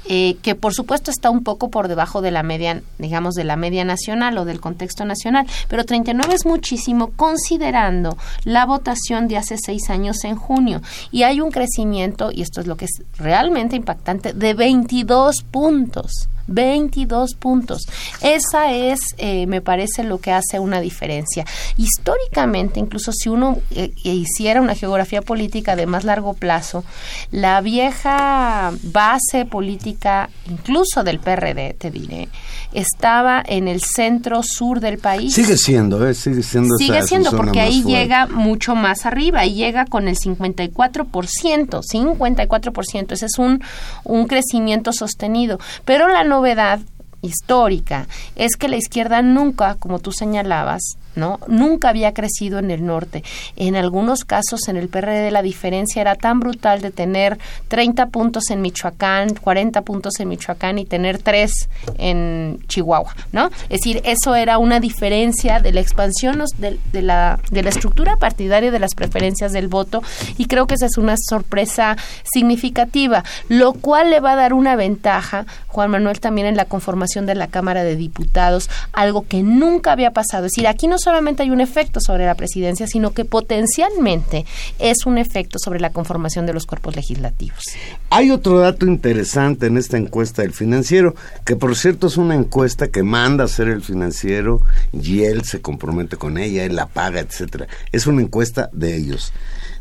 [0.06, 3.56] Eh, que por supuesto está un poco por debajo de la media, digamos, de la
[3.56, 9.58] media nacional o del contexto nacional, pero 39 es muchísimo considerando la votación de hace
[9.58, 10.82] seis años en junio.
[11.12, 16.30] Y hay un crecimiento, y esto es lo que es realmente impactante, de 22 puntos.
[16.50, 17.84] 22 puntos.
[18.22, 21.46] Esa es, eh, me parece, lo que hace una diferencia.
[21.78, 26.84] Históricamente, incluso si uno eh, hiciera una geografía política de más largo plazo,
[27.32, 32.30] la vieja base política, incluso del PRD, te diré,
[32.74, 35.34] estaba en el centro sur del país.
[35.34, 36.14] Sigue siendo, ¿eh?
[36.14, 36.78] sigue siendo.
[36.78, 43.26] Sigue siendo, porque ahí llega mucho más arriba, y llega con el 54%, 54%, ese
[43.26, 43.64] es un,
[44.04, 45.60] un crecimiento sostenido.
[45.86, 46.80] Pero la novedad
[47.22, 50.82] histórica es que la izquierda nunca, como tú señalabas,
[51.20, 51.40] ¿no?
[51.48, 53.24] Nunca había crecido en el norte.
[53.56, 58.50] En algunos casos en el PRD la diferencia era tan brutal de tener 30 puntos
[58.50, 61.52] en Michoacán, 40 puntos en Michoacán y tener 3
[61.98, 63.48] en Chihuahua, ¿no?
[63.64, 68.18] Es decir, eso era una diferencia de la expansión de, de, la, de la estructura
[68.18, 70.02] partidaria de las preferencias del voto
[70.38, 74.76] y creo que esa es una sorpresa significativa, lo cual le va a dar una
[74.76, 79.92] ventaja, Juan Manuel, también en la conformación de la Cámara de Diputados, algo que nunca
[79.92, 80.46] había pasado.
[80.46, 84.46] Es decir, aquí no solamente hay un efecto sobre la presidencia, sino que potencialmente
[84.78, 87.64] es un efecto sobre la conformación de los cuerpos legislativos.
[88.12, 92.90] Hay otro dato interesante en esta encuesta del financiero, que por cierto es una encuesta
[92.90, 94.62] que manda a hacer el financiero
[94.94, 97.68] y él se compromete con ella, él la paga, etcétera.
[97.92, 99.34] Es una encuesta de ellos.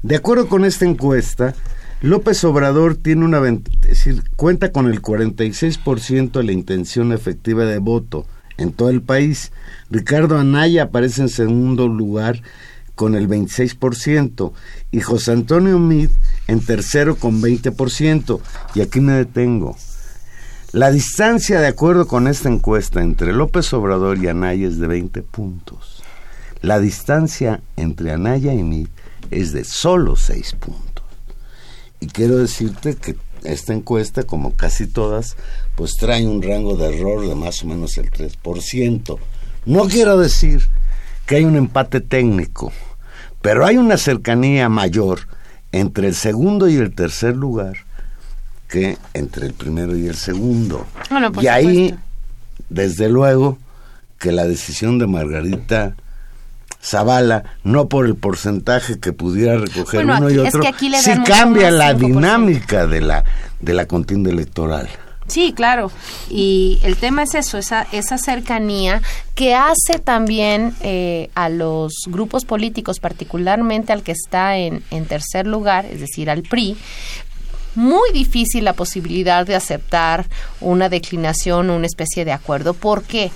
[0.02, 1.54] De acuerdo con esta encuesta,
[2.00, 3.42] López Obrador tiene una
[4.36, 8.24] cuenta con el 46% de la intención efectiva de voto
[8.58, 9.52] en todo el país.
[9.90, 12.42] Ricardo Anaya aparece en segundo lugar
[12.94, 14.52] con el 26%
[14.90, 16.10] y José Antonio Mid
[16.48, 18.40] en tercero con 20%.
[18.74, 19.76] Y aquí me detengo.
[20.72, 25.22] La distancia, de acuerdo con esta encuesta, entre López Obrador y Anaya es de 20
[25.22, 26.02] puntos.
[26.60, 28.88] La distancia entre Anaya y Mid
[29.30, 31.04] es de solo 6 puntos.
[32.00, 35.36] Y quiero decirte que esta encuesta, como casi todas,
[35.76, 39.18] pues trae un rango de error de más o menos el 3%.
[39.66, 40.68] No quiero decir
[41.26, 42.72] que hay un empate técnico,
[43.42, 45.20] pero hay una cercanía mayor
[45.72, 47.76] entre el segundo y el tercer lugar
[48.68, 50.86] que entre el primero y el segundo.
[51.40, 51.94] y ahí,
[52.68, 53.58] desde luego,
[54.18, 55.96] que la decisión de Margarita
[56.88, 62.86] Zavala, no por el porcentaje que pudiera recoger uno y otro, sí cambia la dinámica
[62.86, 63.24] de la,
[63.60, 64.88] de la contienda electoral.
[65.26, 65.90] Sí, claro.
[66.30, 69.02] Y el tema es eso, esa, esa cercanía
[69.34, 75.46] que hace también eh, a los grupos políticos, particularmente al que está en, en tercer
[75.46, 76.78] lugar, es decir, al PRI,
[77.74, 80.26] muy difícil la posibilidad de aceptar
[80.60, 82.74] una declinación una especie de acuerdo.
[82.74, 83.30] ¿Por qué?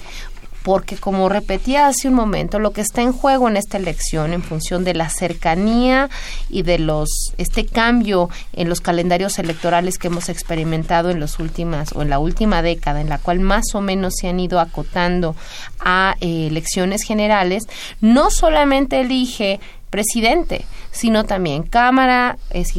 [0.63, 4.43] Porque como repetía hace un momento, lo que está en juego en esta elección en
[4.43, 6.09] función de la cercanía
[6.49, 7.09] y de los
[7.39, 12.19] este cambio en los calendarios electorales que hemos experimentado en las últimas o en la
[12.19, 15.35] última década en la cual más o menos se han ido acotando
[15.81, 17.65] a eh, elecciones generales,
[18.01, 19.61] no solamente elige
[19.93, 22.75] presidente, sino también Cámara, es,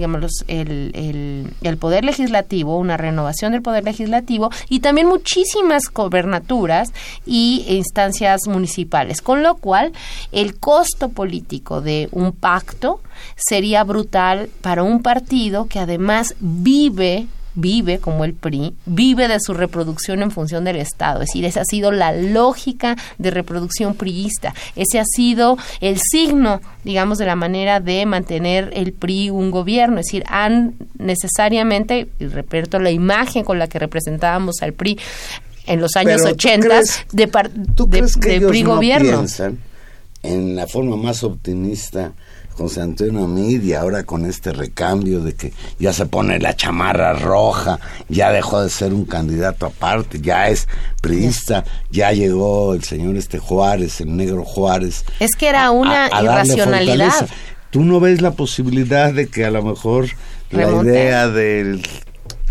[0.47, 6.91] el, el, Poder Legislativo, una renovación del Poder Legislativo y también muchísimas gobernaturas
[7.25, 9.93] y instancias municipales, con lo cual
[10.31, 12.99] el costo político de un pacto
[13.35, 19.53] sería brutal para un partido que además vive vive como el PRI, vive de su
[19.53, 21.21] reproducción en función del Estado.
[21.21, 24.53] Es decir, esa ha sido la lógica de reproducción priista.
[24.75, 29.99] Ese ha sido el signo, digamos, de la manera de mantener el PRI un gobierno.
[29.99, 34.99] Es decir, han necesariamente, y repito la imagen con la que representábamos al PRI
[35.65, 36.81] en los años 80
[37.11, 39.25] de, de, PRI gobierno.
[40.23, 42.13] en la forma más optimista
[42.55, 47.13] José Antonio Amid y ahora con este recambio de que ya se pone la chamarra
[47.13, 47.79] roja,
[48.09, 50.67] ya dejó de ser un candidato aparte, ya es
[51.01, 55.03] priista, ya llegó el señor este Juárez, el negro Juárez.
[55.19, 57.27] Es que era una irracionalidad.
[57.71, 60.09] ¿Tú no ves la posibilidad de que a lo mejor
[60.51, 61.81] la idea de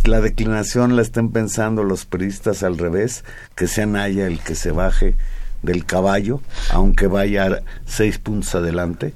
[0.05, 3.25] la declinación la estén pensando los priistas al revés,
[3.55, 5.15] que sea Naya el que se baje
[5.63, 6.41] del caballo,
[6.71, 9.15] aunque vaya seis puntos adelante?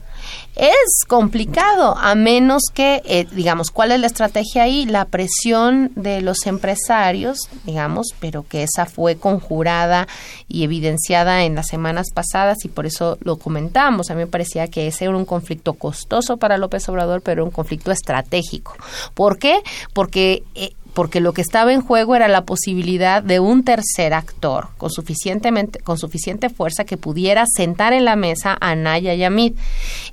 [0.57, 4.87] Es complicado, a menos que, eh, digamos, ¿cuál es la estrategia ahí?
[4.87, 10.09] La presión de los empresarios, digamos, pero que esa fue conjurada
[10.49, 14.11] y evidenciada en las semanas pasadas y por eso lo comentamos.
[14.11, 17.51] A mí me parecía que ese era un conflicto costoso para López Obrador, pero un
[17.51, 18.77] conflicto estratégico.
[19.13, 19.61] ¿Por qué?
[19.93, 20.43] Porque...
[20.55, 24.89] Eh, porque lo que estaba en juego era la posibilidad de un tercer actor con
[24.91, 29.55] suficientemente con suficiente fuerza que pudiera sentar en la mesa a Naya y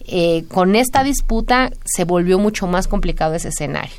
[0.08, 3.96] eh, con esta disputa se volvió mucho más complicado ese escenario.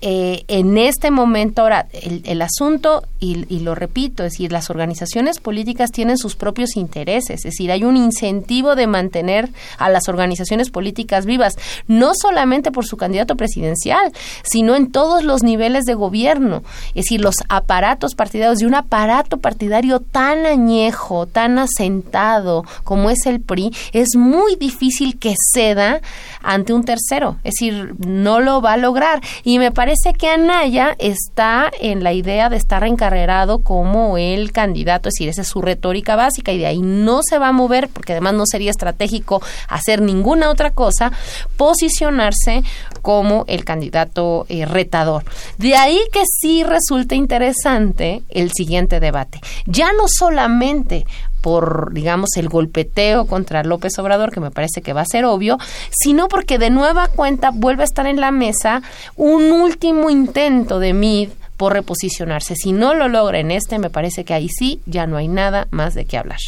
[0.00, 5.90] Eh, en este momento ahora el, asunto, y, lo repito, es decir, las organizaciones políticas
[5.90, 11.26] tienen sus propios intereses, es decir, hay un incentivo de mantener a las organizaciones políticas
[11.26, 14.12] vivas, no solamente por su candidato presidencial,
[14.44, 19.38] sino en todos los niveles de gobierno, es decir, los aparatos partidarios, de un aparato
[19.38, 26.00] partidario tan añejo, tan asentado como es el PRI, es muy difícil que ceda
[26.40, 29.20] ante un tercero, es decir, no lo va a lograr.
[29.42, 34.52] Y me parece parece que Anaya está en la idea de estar encarrerado como el
[34.52, 37.52] candidato, es decir, esa es su retórica básica y de ahí no se va a
[37.52, 41.10] mover porque además no sería estratégico hacer ninguna otra cosa,
[41.56, 42.64] posicionarse
[43.00, 45.24] como el candidato eh, retador.
[45.56, 49.40] De ahí que sí resulta interesante el siguiente debate.
[49.64, 51.06] Ya no solamente
[51.40, 55.58] por, digamos, el golpeteo contra López Obrador, que me parece que va a ser obvio,
[55.90, 58.82] sino porque de nueva cuenta vuelve a estar en la mesa
[59.16, 62.54] un último intento de Mid por reposicionarse.
[62.54, 65.66] Si no lo logra en este, me parece que ahí sí ya no hay nada
[65.70, 66.38] más de qué hablar.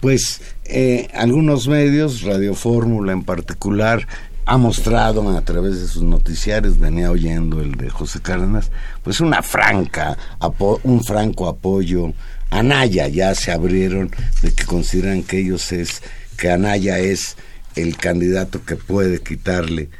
[0.00, 4.06] Pues eh, algunos medios, Radio Fórmula en particular,
[4.46, 8.70] ha mostrado a través de sus noticiarios, venía oyendo el de José Cárdenas,
[9.02, 10.16] pues una franca,
[10.84, 12.12] un franco apoyo
[12.56, 16.02] Anaya ya se abrieron de que consideran que ellos es,
[16.38, 17.36] que Anaya es
[17.74, 19.90] el candidato que puede quitarle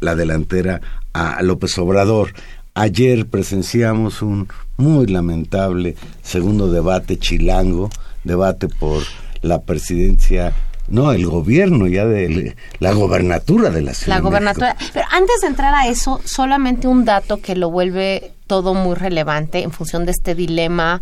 [0.00, 0.82] la delantera
[1.14, 2.34] a López Obrador.
[2.74, 7.88] Ayer presenciamos un muy lamentable segundo debate chilango,
[8.24, 9.02] debate por
[9.40, 10.54] la presidencia
[10.86, 14.18] no, el gobierno ya de la gobernatura de la ciudad.
[14.18, 14.76] La gobernatura.
[14.92, 19.62] Pero antes de entrar a eso, solamente un dato que lo vuelve todo muy relevante
[19.62, 21.00] en función de este dilema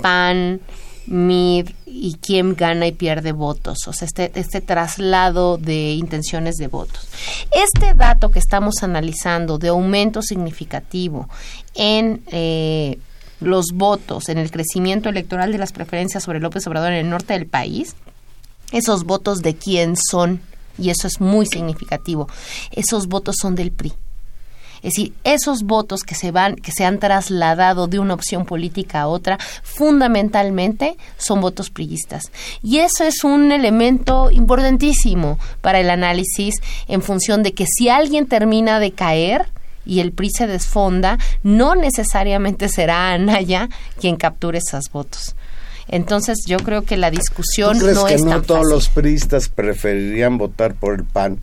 [0.00, 0.60] PAN,
[1.06, 6.68] MIR y quién gana y pierde votos, o sea, este, este traslado de intenciones de
[6.68, 7.08] votos.
[7.50, 11.28] Este dato que estamos analizando de aumento significativo
[11.74, 12.98] en eh,
[13.40, 17.32] los votos, en el crecimiento electoral de las preferencias sobre López Obrador en el norte
[17.32, 17.96] del país,
[18.70, 20.40] esos votos de quién son,
[20.78, 22.28] y eso es muy significativo,
[22.70, 23.92] esos votos son del PRI.
[24.82, 29.02] Es decir, esos votos que se van, que se han trasladado de una opción política
[29.02, 32.30] a otra, fundamentalmente son votos priistas.
[32.62, 36.54] Y eso es un elemento importantísimo para el análisis
[36.88, 39.46] en función de que si alguien termina de caer,
[39.86, 43.68] y el PRI se desfonda, no necesariamente será Anaya
[43.98, 45.34] quien capture esos votos.
[45.88, 49.48] Entonces yo creo que la discusión ¿Tú crees no que es no todos los priistas
[49.48, 51.40] preferirían votar por el PAN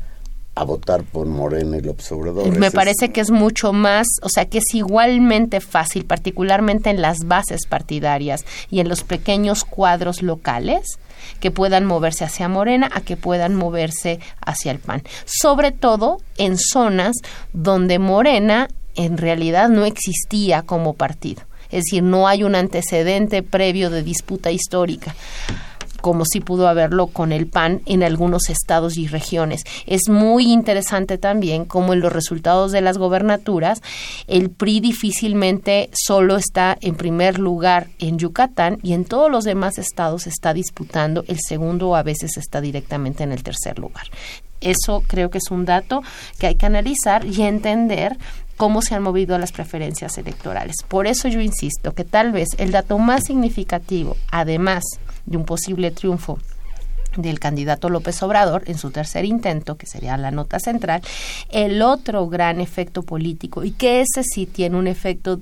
[0.57, 2.57] a votar por Morena y López Obrador.
[2.57, 7.27] Me parece que es mucho más, o sea, que es igualmente fácil, particularmente en las
[7.27, 10.97] bases partidarias y en los pequeños cuadros locales,
[11.39, 15.03] que puedan moverse hacia Morena a que puedan moverse hacia el PAN.
[15.25, 17.15] Sobre todo en zonas
[17.53, 21.43] donde Morena en realidad no existía como partido.
[21.69, 25.13] Es decir, no hay un antecedente previo de disputa histórica
[26.07, 29.65] como sí pudo haberlo con el PAN en algunos estados y regiones.
[29.87, 33.81] Es muy interesante también como en los resultados de las gobernaturas
[34.27, 39.79] el PRI difícilmente solo está en primer lugar en Yucatán y en todos los demás
[39.79, 44.05] estados está disputando el segundo o a veces está directamente en el tercer lugar.
[44.61, 46.03] Eso creo que es un dato
[46.39, 48.17] que hay que analizar y entender
[48.55, 50.77] cómo se han movido las preferencias electorales.
[50.87, 54.83] Por eso yo insisto que tal vez el dato más significativo, además
[55.27, 56.39] de un posible triunfo
[57.17, 61.01] del candidato López Obrador en su tercer intento, que sería la nota central,
[61.49, 65.39] el otro gran efecto político, y que ese sí tiene un efecto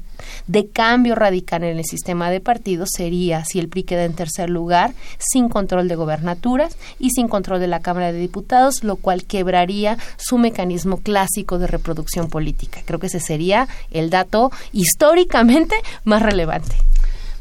[0.48, 4.50] de cambio radical en el sistema de partidos, sería si el PRI queda en tercer
[4.50, 9.26] lugar, sin control de gobernaturas y sin control de la Cámara de Diputados, lo cual
[9.26, 12.82] quebraría su mecanismo clásico de reproducción política.
[12.86, 16.76] Creo que ese sería el dato históricamente más relevante.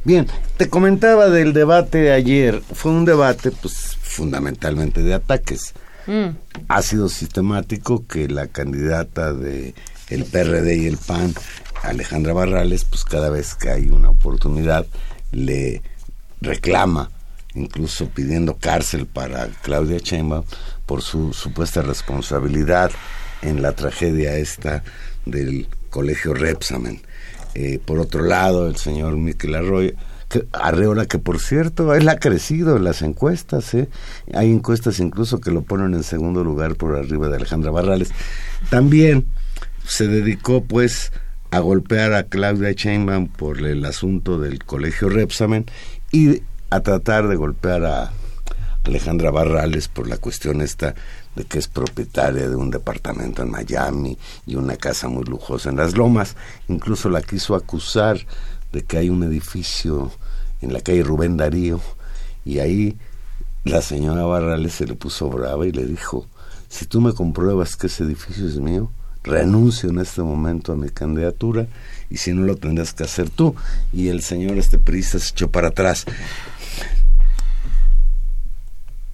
[0.04, 0.26] Bien,
[0.58, 2.62] te comentaba del debate de ayer.
[2.72, 5.74] Fue un debate, pues, fundamentalmente de ataques.
[6.06, 6.36] Mm.
[6.68, 9.74] Ha sido sistemático que la candidata de
[10.10, 11.34] el PRD y el PAN,
[11.82, 14.86] Alejandra Barrales, pues cada vez que hay una oportunidad
[15.32, 15.82] le
[16.40, 17.10] reclama,
[17.54, 20.44] incluso pidiendo cárcel para Claudia Sheinbaum
[20.86, 22.90] por su supuesta responsabilidad
[23.42, 24.82] en la tragedia esta
[25.24, 27.00] del colegio Repsamen.
[27.54, 29.92] Eh, por otro lado, el señor Miquel Arroyo,
[30.28, 33.88] que, Arreola, que por cierto, él ha crecido en las encuestas, ¿eh?
[34.34, 38.10] hay encuestas incluso que lo ponen en segundo lugar por arriba de Alejandra Barrales.
[38.70, 39.26] También
[39.86, 41.12] se dedicó pues
[41.50, 45.66] a golpear a Claudia Sheinbaum por el asunto del colegio Repsamen
[46.10, 48.12] y a tratar de golpear a
[48.82, 50.94] Alejandra Barrales por la cuestión esta
[51.36, 55.76] de que es propietaria de un departamento en Miami y una casa muy lujosa en
[55.76, 56.36] las lomas.
[56.68, 58.18] Incluso la quiso acusar
[58.72, 60.12] de que hay un edificio
[60.60, 61.80] en la calle Rubén Darío
[62.44, 62.96] y ahí
[63.64, 66.26] la señora Barrales se le puso brava y le dijo,
[66.68, 68.90] si tú me compruebas que ese edificio es mío,
[69.22, 71.66] renuncio en este momento a mi candidatura
[72.10, 73.54] y si no lo tendrás que hacer tú.
[73.92, 76.04] Y el señor este prisa se echó para atrás.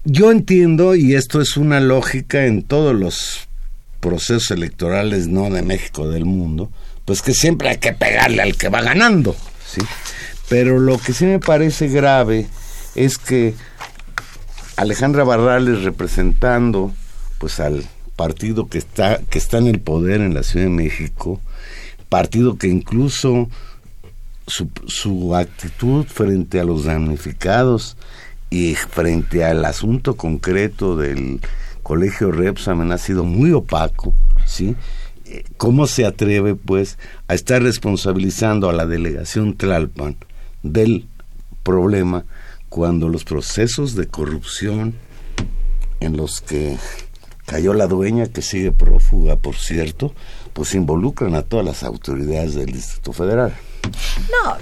[0.04, 3.48] Yo entiendo, y esto es una lógica en todos los
[4.00, 6.70] procesos electorales no de México, del mundo,
[7.04, 9.36] pues que siempre hay que pegarle al que va ganando,
[9.66, 9.82] ¿sí?
[10.48, 12.46] Pero lo que sí me parece grave
[12.94, 13.54] es que
[14.76, 16.92] Alejandra Barrales representando
[17.38, 17.84] pues al
[18.16, 21.40] partido que está que está en el poder en la Ciudad de México,
[22.08, 23.48] partido que incluso
[24.46, 27.96] su, su actitud frente a los damnificados
[28.50, 31.40] y frente al asunto concreto del
[31.82, 34.76] colegio Repsamen ha sido muy opaco, ¿sí?
[35.56, 36.98] ¿Cómo se atreve, pues,
[37.28, 40.16] a estar responsabilizando a la delegación Tlalpan
[40.64, 41.06] del
[41.62, 42.24] problema
[42.68, 44.94] cuando los procesos de corrupción
[46.00, 46.76] en los que
[47.46, 50.14] cayó la dueña, que sigue prófuga, por cierto,
[50.52, 53.54] pues involucran a todas las autoridades del Distrito Federal?
[54.30, 54.56] No,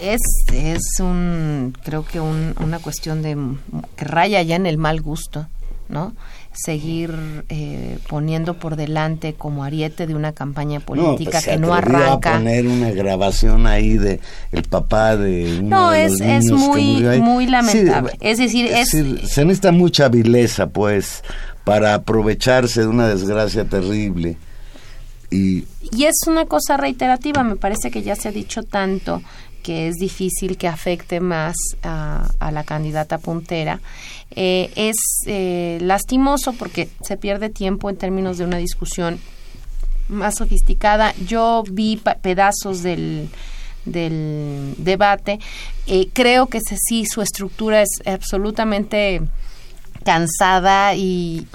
[0.00, 0.20] es,
[0.52, 3.36] es un, creo que una cuestión de
[3.96, 5.46] que raya ya en el mal gusto,
[5.88, 6.14] ¿no?
[6.58, 12.34] seguir eh, poniendo por delante como ariete de una campaña pues política que no arranca.
[12.34, 18.12] a poner una grabación ahí de el papá de No, es, es muy muy lamentable.
[18.20, 21.22] es decir, es, se necesita mucha vileza pues
[21.62, 24.36] para aprovecharse de una desgracia terrible.
[25.30, 29.22] Y, es una cosa reiterativa, me parece que ya se ha dicho tanto
[29.62, 33.80] que es difícil que afecte más a, la candidata puntera.
[34.30, 39.18] Eh, es eh, lastimoso porque se pierde tiempo en términos de una discusión
[40.08, 41.14] más sofisticada.
[41.26, 43.28] Yo vi pedazos del,
[43.84, 45.38] del debate.
[45.86, 49.20] Eh, creo que sí, su estructura es absolutamente
[50.04, 51.46] cansada y,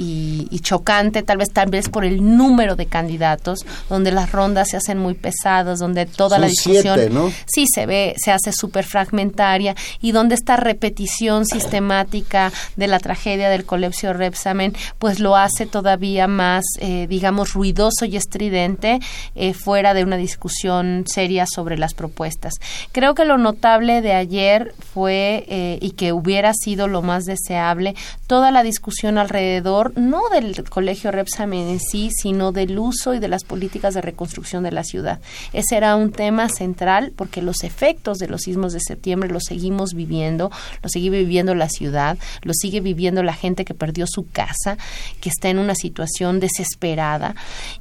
[0.62, 4.98] chocante, tal vez tal vez por el número de candidatos, donde las rondas se hacen
[4.98, 10.36] muy pesadas, donde toda la discusión sí se ve, se hace súper fragmentaria y donde
[10.36, 17.08] esta repetición sistemática de la tragedia del colegio Repsamen, pues lo hace todavía más, eh,
[17.10, 19.00] digamos, ruidoso y estridente
[19.36, 22.54] eh, fuera de una discusión seria sobre las propuestas.
[22.92, 27.96] Creo que lo notable de ayer fue eh, y que hubiera sido lo más deseable
[28.34, 33.28] toda la discusión alrededor, no del colegio Repsamen en sí, sino del uso y de
[33.28, 35.20] las políticas de reconstrucción de la ciudad.
[35.54, 39.94] Ese era un tema central porque los efectos de los sismos de septiembre los seguimos
[39.94, 40.50] viviendo,
[40.82, 44.80] los sigue viviendo la ciudad, los sigue viviendo la gente que perdió su casa,
[45.22, 47.36] que está en una situación desesperada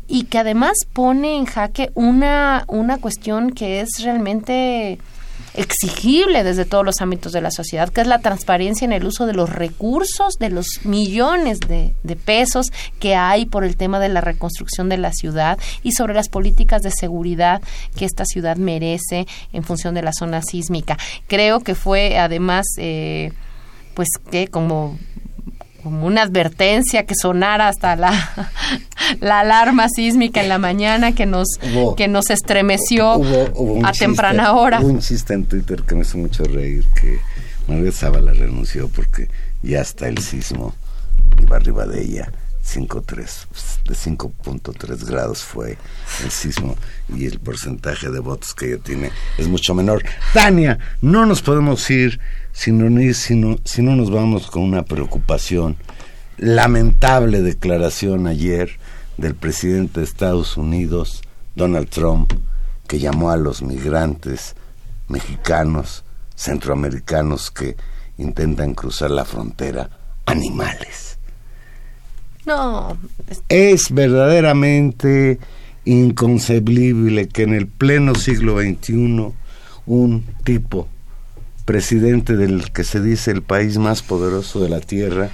[0.06, 4.98] y que además pone en jaque una, una cuestión que es realmente
[5.54, 9.26] exigible desde todos los ámbitos de la sociedad, que es la transparencia en el uso
[9.26, 11.94] de los recursos, de los millones de,
[12.24, 12.66] pesos
[13.00, 16.82] que hay por el tema de la reconstrucción de la ciudad y sobre las políticas
[16.82, 17.62] de seguridad
[17.96, 20.98] que esta ciudad merece en función de la zona sísmica.
[21.26, 23.32] Creo que fue además, eh,
[23.94, 24.98] pues que como
[25.82, 28.12] como una advertencia que sonara hasta la,
[29.20, 31.48] la alarma sísmica en la mañana que nos,
[31.96, 33.20] que nos estremeció
[33.84, 34.80] a temprana hora.
[34.80, 37.18] Hubo un chiste en Twitter que me hizo mucho reír que
[37.68, 39.28] Margaret Zavala renunció porque
[39.62, 40.74] ya está el sismo
[41.40, 42.32] iba arriba de ella.
[42.64, 45.76] 5.3, de 5.3 grados fue
[46.22, 46.76] el sismo
[47.08, 50.02] y el porcentaje de votos que ella tiene es mucho menor.
[50.32, 52.20] Tania, no nos podemos ir
[52.52, 55.76] si no, si no, si no nos vamos con una preocupación.
[56.38, 58.78] Lamentable declaración ayer
[59.16, 61.22] del presidente de Estados Unidos,
[61.54, 62.32] Donald Trump,
[62.86, 64.54] que llamó a los migrantes
[65.08, 66.04] mexicanos,
[66.36, 67.76] centroamericanos que
[68.18, 69.90] intentan cruzar la frontera
[70.26, 71.11] animales.
[72.46, 72.96] No.
[73.48, 75.38] Es verdaderamente
[75.84, 79.32] inconcebible que en el pleno siglo XXI
[79.86, 80.88] un tipo
[81.64, 85.30] presidente del que se dice el país más poderoso de la tierra,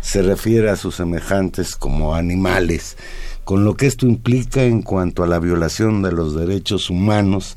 [0.00, 2.96] se refiere a sus semejantes como animales,
[3.44, 7.56] con lo que esto implica en cuanto a la violación de los derechos humanos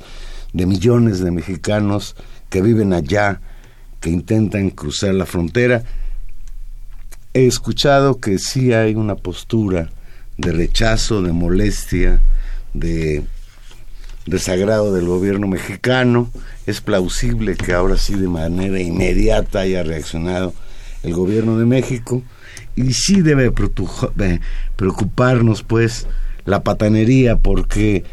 [0.54, 2.16] de millones de mexicanos
[2.50, 3.42] que viven allá,
[4.00, 5.84] que intentan cruzar la frontera.
[7.34, 9.90] He escuchado que sí hay una postura
[10.38, 12.22] de rechazo, de molestia,
[12.74, 13.24] de
[14.26, 16.30] desagrado del gobierno mexicano.
[16.66, 20.54] Es plausible que ahora sí de manera inmediata haya reaccionado
[21.04, 22.22] el gobierno de México
[22.76, 23.52] y sí debe
[24.76, 26.08] preocuparnos pues
[26.44, 28.04] la patanería porque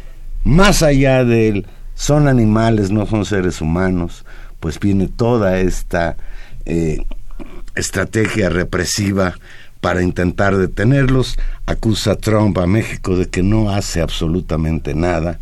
[0.45, 4.25] más allá del son animales, no son seres humanos,
[4.61, 6.17] pues viene toda esta
[6.67, 7.05] eh,
[7.79, 9.35] estrategia represiva
[9.81, 11.39] para intentar detenerlos.
[11.67, 15.39] Acusa Trump a México de que no hace absolutamente nada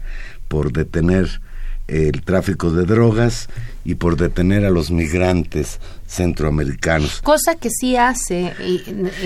[0.49, 1.41] por detener
[1.89, 3.49] el tráfico de drogas
[3.85, 7.21] y por detener a los migrantes centroamericanos.
[7.23, 8.53] Cosa que sí hace.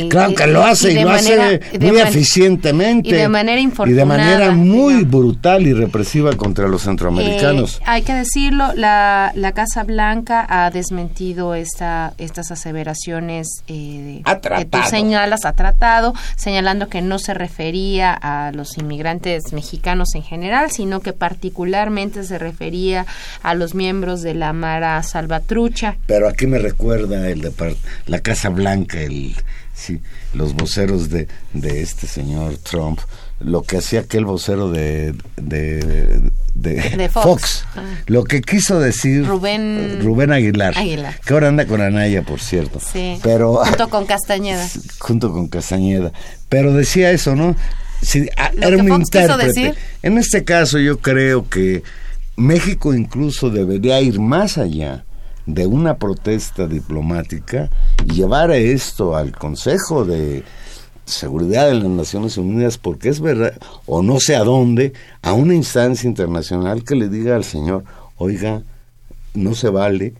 [0.09, 3.09] claro que lo hace y, lo hace muy eficientemente.
[3.09, 7.79] Y de manera Y de manera muy brutal y represiva contra los centroamericanos.
[7.79, 14.23] Eh, hay que decirlo, la, la, Casa Blanca ha desmentido esta, estas aseveraciones eh,
[14.57, 20.23] que tú señalas, ha tratado, señalando que no se refería a los inmigrantes mexicanos en
[20.23, 23.07] general, sino que particularmente se refería
[23.43, 25.97] a los miembros de la Mara Salvatrucha.
[26.07, 29.35] Pero aquí me recuerda el de la Casa Blanca, el,
[29.75, 30.01] sí,
[30.35, 33.01] los voceros de, de este señor Trump,
[33.41, 37.65] lo que hacía aquel vocero de, de, Fox.
[37.75, 37.83] Ah.
[38.07, 42.81] Lo que quiso decir Rubén, Rubén Aguilar, que ahora anda con Anaya, por cierto.
[42.81, 44.69] Sí, pero, junto con Castañeda.
[44.99, 46.13] Junto con Castañeda.
[46.49, 47.57] Pero decía eso, ¿no?
[48.03, 49.75] Sí, era un intérprete.
[50.03, 51.83] En este caso yo creo que
[52.37, 55.05] México incluso debería ir más allá
[55.55, 57.71] de una protesta diplomática
[58.05, 60.45] llevar esto al Consejo de
[61.05, 64.93] Seguridad de las Naciones Unidas, porque es verdad, o no sé a dónde,
[65.23, 67.85] a una instancia internacional que le diga al señor,
[68.17, 68.63] oiga,
[69.35, 70.15] no se vale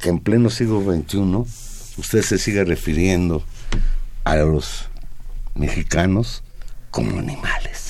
[0.00, 3.42] que en pleno siglo XXI usted se siga refiriendo
[4.24, 4.88] a los
[5.54, 6.42] mexicanos
[6.90, 7.83] como animales.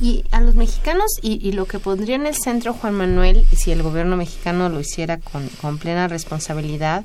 [0.00, 3.82] Y a los mexicanos, y, lo que pondría en el centro Juan Manuel, si el
[3.82, 7.04] gobierno mexicano lo hiciera con, plena responsabilidad,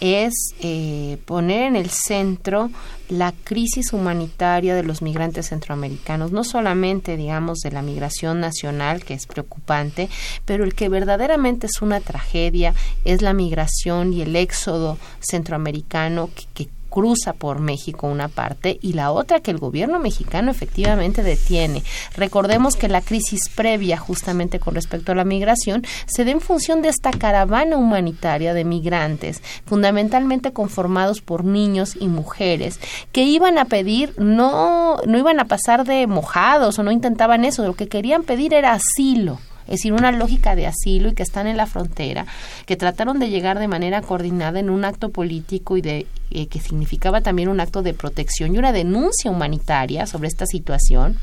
[0.00, 2.70] es eh, poner en el centro
[3.08, 9.14] la crisis humanitaria de los migrantes centroamericanos, no solamente, digamos, de la migración nacional, que
[9.14, 10.08] es preocupante,
[10.44, 16.44] pero el que verdaderamente es una tragedia es la migración y el éxodo centroamericano que,
[16.54, 21.82] que cruza por México una parte y la otra que el gobierno mexicano efectivamente detiene.
[22.16, 26.82] Recordemos que la crisis previa justamente con respecto a la migración se da en función
[26.82, 32.80] de esta caravana humanitaria de migrantes, fundamentalmente conformados por niños y mujeres,
[33.12, 37.66] que iban a pedir, no, no iban a pasar de mojados o no intentaban eso,
[37.66, 41.46] lo que querían pedir era asilo es decir, una lógica de asilo y que están
[41.46, 42.26] en la frontera,
[42.66, 46.60] que trataron de llegar de manera coordinada en un acto político y de eh, que
[46.60, 51.18] significaba también un acto de protección y una denuncia humanitaria sobre esta situación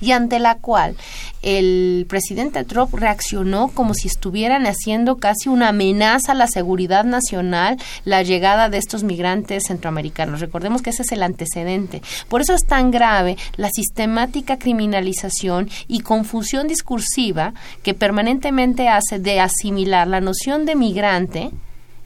[0.00, 0.96] y ante la cual
[1.42, 7.76] el presidente Trump reaccionó como si estuvieran haciendo casi una amenaza a la seguridad nacional
[8.04, 10.40] la llegada de estos migrantes centroamericanos.
[10.40, 12.02] Recordemos que ese es el antecedente.
[12.28, 19.40] Por eso es tan grave la sistemática criminalización y confusión discursiva que permanentemente hace de
[19.40, 21.50] asimilar la noción de migrante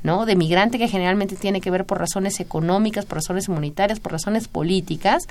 [0.03, 0.27] ¿no?
[0.27, 4.49] De migrante que generalmente tiene que ver por razones económicas, por razones humanitarias, por razones
[4.49, 5.29] políticas,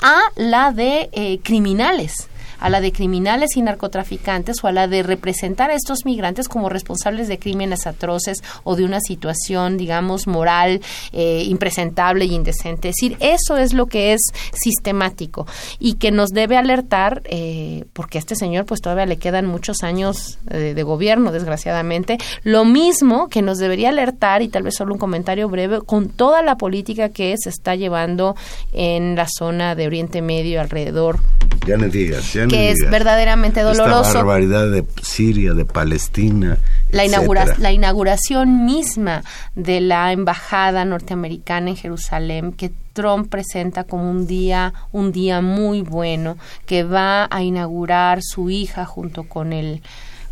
[0.00, 2.28] a la de eh, criminales
[2.62, 6.68] a la de criminales y narcotraficantes o a la de representar a estos migrantes como
[6.68, 10.80] responsables de crímenes atroces o de una situación, digamos, moral
[11.12, 12.88] eh, impresentable y indecente.
[12.88, 14.20] Es decir, eso es lo que es
[14.52, 15.46] sistemático
[15.78, 19.82] y que nos debe alertar, eh, porque a este señor pues todavía le quedan muchos
[19.82, 24.94] años eh, de gobierno, desgraciadamente, lo mismo que nos debería alertar, y tal vez solo
[24.94, 28.36] un comentario breve, con toda la política que se está llevando
[28.72, 31.18] en la zona de Oriente Medio alrededor.
[31.66, 34.02] Ya no digas, ya que es verdaderamente doloroso.
[34.02, 36.58] Esta barbaridad de Siria, de Palestina.
[36.90, 37.04] La,
[37.58, 39.24] la inauguración misma
[39.54, 45.82] de la embajada norteamericana en Jerusalén, que Trump presenta como un día, un día muy
[45.82, 46.36] bueno,
[46.66, 49.82] que va a inaugurar su hija junto con el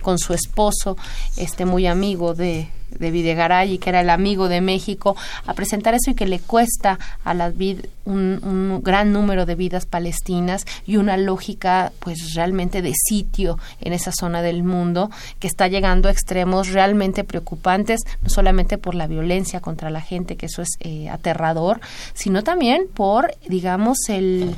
[0.01, 0.97] con su esposo,
[1.37, 6.11] este muy amigo de, de Videgaray, que era el amigo de México, a presentar eso
[6.11, 10.97] y que le cuesta a la vid un, un, gran número de vidas palestinas y
[10.97, 16.13] una lógica pues realmente de sitio en esa zona del mundo que está llegando a
[16.13, 21.09] extremos realmente preocupantes, no solamente por la violencia contra la gente, que eso es eh,
[21.09, 21.81] aterrador,
[22.15, 24.57] sino también por, digamos, el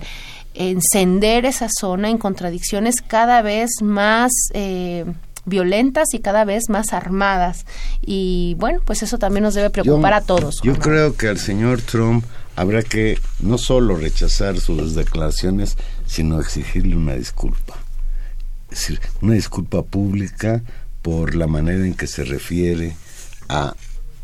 [0.54, 5.04] encender esa zona en contradicciones cada vez más eh,
[5.44, 7.66] violentas y cada vez más armadas.
[8.00, 10.60] Y bueno, pues eso también nos debe preocupar a todos.
[10.62, 12.24] Yo creo que al señor Trump
[12.56, 15.76] habrá que no solo rechazar sus declaraciones,
[16.06, 17.76] sino exigirle una disculpa.
[18.70, 20.62] Es decir, una disculpa pública
[21.02, 22.96] por la manera en que se refiere
[23.48, 23.74] a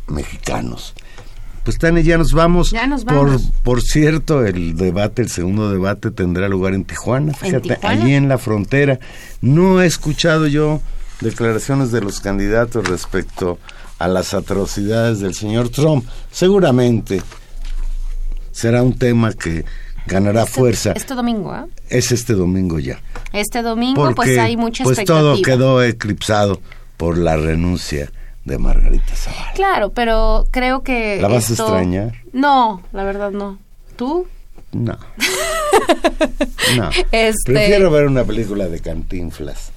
[0.07, 0.95] mexicanos.
[1.63, 2.71] Pues Tania, ya nos vamos.
[2.71, 3.43] Ya nos vamos.
[3.43, 8.27] Por, por cierto, el debate, el segundo debate tendrá lugar en Tijuana, fíjate, allí en
[8.27, 8.99] la frontera.
[9.41, 10.81] No he escuchado yo
[11.21, 13.59] declaraciones de los candidatos respecto
[13.97, 16.05] a las atrocidades del señor Trump.
[16.31, 17.21] Seguramente
[18.51, 19.65] será un tema que
[20.07, 20.91] ganará este, fuerza.
[20.95, 21.65] Este domingo, ¿eh?
[21.89, 22.99] Es este domingo ya.
[23.33, 26.61] Este domingo pues hay mucha Pues todo quedó eclipsado
[26.97, 28.11] por la renuncia
[28.45, 29.51] de Margarita Zavala.
[29.53, 31.19] Claro, pero creo que...
[31.21, 32.13] ¿La vas esto- a extrañar?
[32.33, 33.59] No, la verdad no.
[33.95, 34.27] ¿Tú?
[34.71, 34.97] No.
[36.77, 36.89] No.
[37.11, 39.71] Este- Prefiero ver una película de Cantinflas.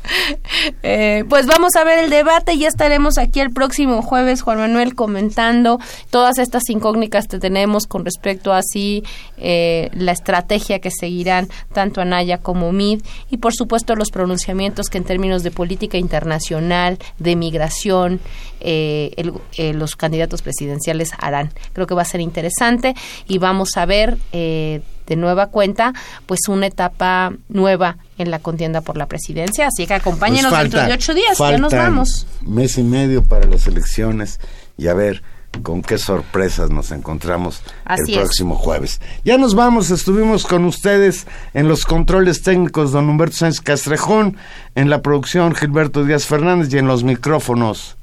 [0.83, 2.59] Eh, pues vamos a ver el debate.
[2.59, 5.79] Ya estaremos aquí el próximo jueves, Juan Manuel, comentando
[6.11, 9.03] todas estas incógnitas que tenemos con respecto a así
[9.39, 14.99] eh, la estrategia que seguirán tanto Anaya como Mid y por supuesto los pronunciamientos que
[14.99, 18.21] en términos de política internacional, de migración,
[18.61, 21.53] eh, el- eh, los candidatos presidenciales harán.
[21.73, 22.95] Creo que va a ser interesante
[23.27, 24.81] y vamos a ver eh,
[25.13, 25.93] de nueva cuenta
[26.27, 29.67] pues una etapa nueva en la contienda por la presidencia.
[29.67, 31.39] Así que acompáñenos Pues dentro de ocho días.
[31.39, 32.27] Ya nos vamos.
[32.41, 34.41] Mes y medio para las elecciones
[34.79, 35.23] y a ver
[35.63, 38.25] con qué sorpresas nos encontramos Así el es.
[38.25, 39.03] próximo jueves.
[39.23, 44.39] Ya nos vamos, estuvimos con ustedes en los controles técnicos don Humberto Sánchez Castrejón,
[44.75, 47.97] en la producción Gilberto Díaz Fernández y en los micrófonos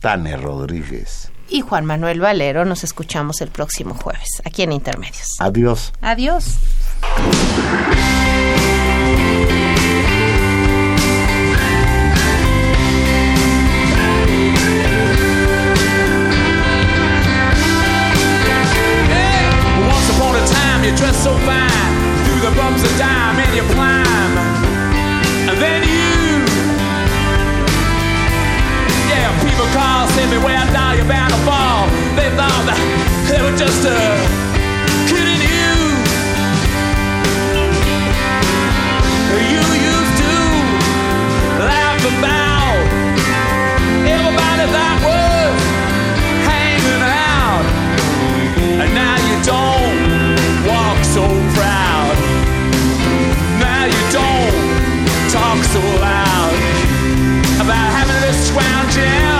[0.00, 1.30] Tane Rodríguez.
[1.52, 5.26] Y Juan Manuel Valero, nos escuchamos el próximo jueves aquí en Intermedios.
[5.40, 5.92] Adiós.
[6.00, 6.58] Adiós.
[19.88, 22.24] Once upon a time, you dressed so fine.
[22.24, 24.09] Through the bumps of dime and you climb.
[30.14, 31.86] Say beware, doll, you're bound to fall.
[32.16, 32.80] They thought that
[33.30, 33.94] they were just uh,
[35.06, 35.70] kidding you.
[39.50, 40.34] You used to
[41.62, 42.80] laugh about
[44.08, 45.54] everybody that was
[46.48, 47.64] hanging out.
[48.82, 49.98] And now you don't
[50.66, 52.14] walk so proud.
[53.62, 54.54] Now you don't
[55.30, 56.54] talk so loud
[57.62, 59.39] about having this scrounging